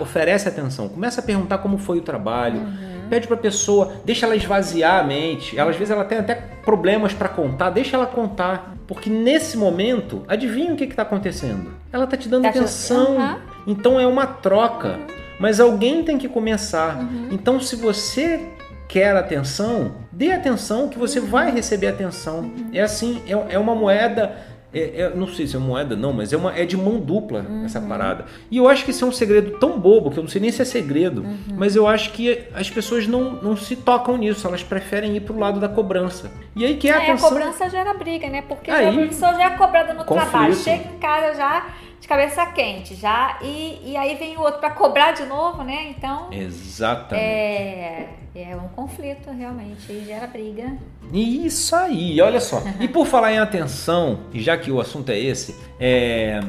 oferece 0.00 0.48
atenção. 0.48 0.88
Começa 0.88 1.20
a 1.20 1.22
perguntar 1.22 1.58
como 1.58 1.76
foi 1.76 1.98
o 1.98 2.00
trabalho. 2.00 2.58
Uhum. 2.58 3.08
Pede 3.10 3.26
para 3.26 3.36
a 3.36 3.38
pessoa, 3.38 3.92
deixa 4.02 4.24
ela 4.24 4.34
esvaziar 4.34 4.98
a 4.98 5.02
mente. 5.02 5.58
Ela, 5.58 5.70
às 5.70 5.76
vezes 5.76 5.90
ela 5.90 6.04
tem 6.06 6.16
até 6.16 6.36
problemas 6.64 7.12
para 7.12 7.28
contar, 7.28 7.68
deixa 7.68 7.98
ela 7.98 8.06
contar. 8.06 8.76
Porque 8.86 9.10
nesse 9.10 9.58
momento, 9.58 10.24
adivinha 10.26 10.72
o 10.72 10.76
que 10.76 10.84
está 10.84 11.02
acontecendo? 11.02 11.70
Ela 11.92 12.04
está 12.04 12.16
te 12.16 12.30
dando 12.30 12.44
tá 12.44 12.48
atenção. 12.48 13.18
Uhum. 13.18 13.36
Então 13.66 14.00
é 14.00 14.06
uma 14.06 14.26
troca. 14.26 14.92
Uhum. 14.96 15.06
Mas 15.38 15.60
alguém 15.60 16.02
tem 16.02 16.16
que 16.16 16.28
começar. 16.28 16.96
Uhum. 16.96 17.28
Então, 17.30 17.60
se 17.60 17.76
você 17.76 18.40
quer 18.88 19.14
atenção, 19.14 19.96
dê 20.10 20.32
atenção 20.32 20.88
que 20.88 20.98
você 20.98 21.20
vai 21.20 21.50
receber 21.50 21.88
atenção. 21.88 22.38
Uhum. 22.38 22.70
É 22.72 22.80
assim, 22.80 23.22
é, 23.26 23.54
é 23.54 23.58
uma 23.58 23.74
moeda. 23.74 24.34
É, 24.72 25.02
é, 25.02 25.14
não 25.14 25.26
sei 25.26 25.46
se 25.46 25.56
é 25.56 25.58
moeda, 25.58 25.96
não, 25.96 26.12
mas 26.12 26.32
é, 26.32 26.36
uma, 26.36 26.56
é 26.56 26.64
de 26.64 26.76
mão 26.76 26.98
dupla 26.98 27.44
uhum. 27.48 27.64
essa 27.64 27.80
parada. 27.80 28.24
E 28.50 28.56
eu 28.56 28.68
acho 28.68 28.84
que 28.84 28.92
isso 28.92 29.04
é 29.04 29.08
um 29.08 29.12
segredo 29.12 29.58
tão 29.58 29.78
bobo 29.78 30.10
que 30.10 30.18
eu 30.18 30.22
não 30.22 30.30
sei 30.30 30.40
nem 30.40 30.52
se 30.52 30.62
é 30.62 30.64
segredo, 30.64 31.22
uhum. 31.22 31.38
mas 31.56 31.74
eu 31.74 31.88
acho 31.88 32.12
que 32.12 32.44
as 32.54 32.70
pessoas 32.70 33.06
não, 33.06 33.32
não 33.42 33.56
se 33.56 33.74
tocam 33.74 34.16
nisso, 34.16 34.46
elas 34.46 34.62
preferem 34.62 35.16
ir 35.16 35.20
pro 35.20 35.38
lado 35.38 35.58
da 35.58 35.68
cobrança. 35.68 36.30
E 36.54 36.64
aí 36.64 36.76
que 36.76 36.88
é 36.88 36.92
a 36.92 37.02
é, 37.02 37.02
atenção. 37.02 37.28
a 37.28 37.30
cobrança 37.30 37.68
gera 37.68 37.94
briga, 37.94 38.28
né? 38.28 38.42
Porque 38.42 38.70
aí, 38.70 38.88
a 38.88 39.08
pessoa 39.08 39.34
já 39.34 39.44
é 39.44 39.50
cobrada 39.50 39.92
no 39.92 40.04
conflito. 40.04 40.30
trabalho, 40.30 40.54
chega 40.54 40.84
em 40.84 40.98
casa 40.98 41.36
já 41.36 41.66
de 42.00 42.08
cabeça 42.08 42.44
quente 42.46 42.94
já 42.94 43.38
e, 43.42 43.80
e 43.84 43.96
aí 43.96 44.16
vem 44.16 44.36
o 44.36 44.40
outro 44.40 44.58
para 44.58 44.70
cobrar 44.70 45.12
de 45.12 45.24
novo, 45.24 45.62
né? 45.62 45.94
Então 45.96 46.28
exatamente 46.32 47.22
é, 47.22 48.08
é 48.34 48.56
um 48.56 48.68
conflito 48.68 49.30
realmente 49.30 49.90
e 49.92 50.04
gera 50.06 50.26
briga. 50.26 50.72
Isso 51.12 51.74
aí, 51.76 52.20
olha 52.20 52.40
só. 52.40 52.62
e 52.80 52.88
por 52.88 53.06
falar 53.06 53.32
em 53.32 53.38
atenção, 53.38 54.20
e 54.32 54.40
já 54.40 54.56
que 54.56 54.70
o 54.70 54.80
assunto 54.80 55.10
é 55.10 55.18
esse, 55.18 55.54
é, 55.78 56.40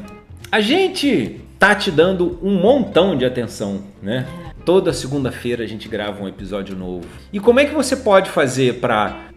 a 0.50 0.60
gente 0.60 1.40
tá 1.58 1.74
te 1.74 1.90
dando 1.90 2.38
um 2.42 2.60
montão 2.60 3.16
de 3.16 3.24
atenção, 3.24 3.82
né? 4.02 4.26
Toda 4.64 4.92
segunda-feira 4.92 5.64
a 5.64 5.66
gente 5.66 5.88
grava 5.88 6.22
um 6.22 6.28
episódio 6.28 6.76
novo. 6.76 7.06
E 7.32 7.40
como 7.40 7.60
é 7.60 7.64
que 7.64 7.74
você 7.74 7.96
pode 7.96 8.30
fazer 8.30 8.80
para 8.80 9.30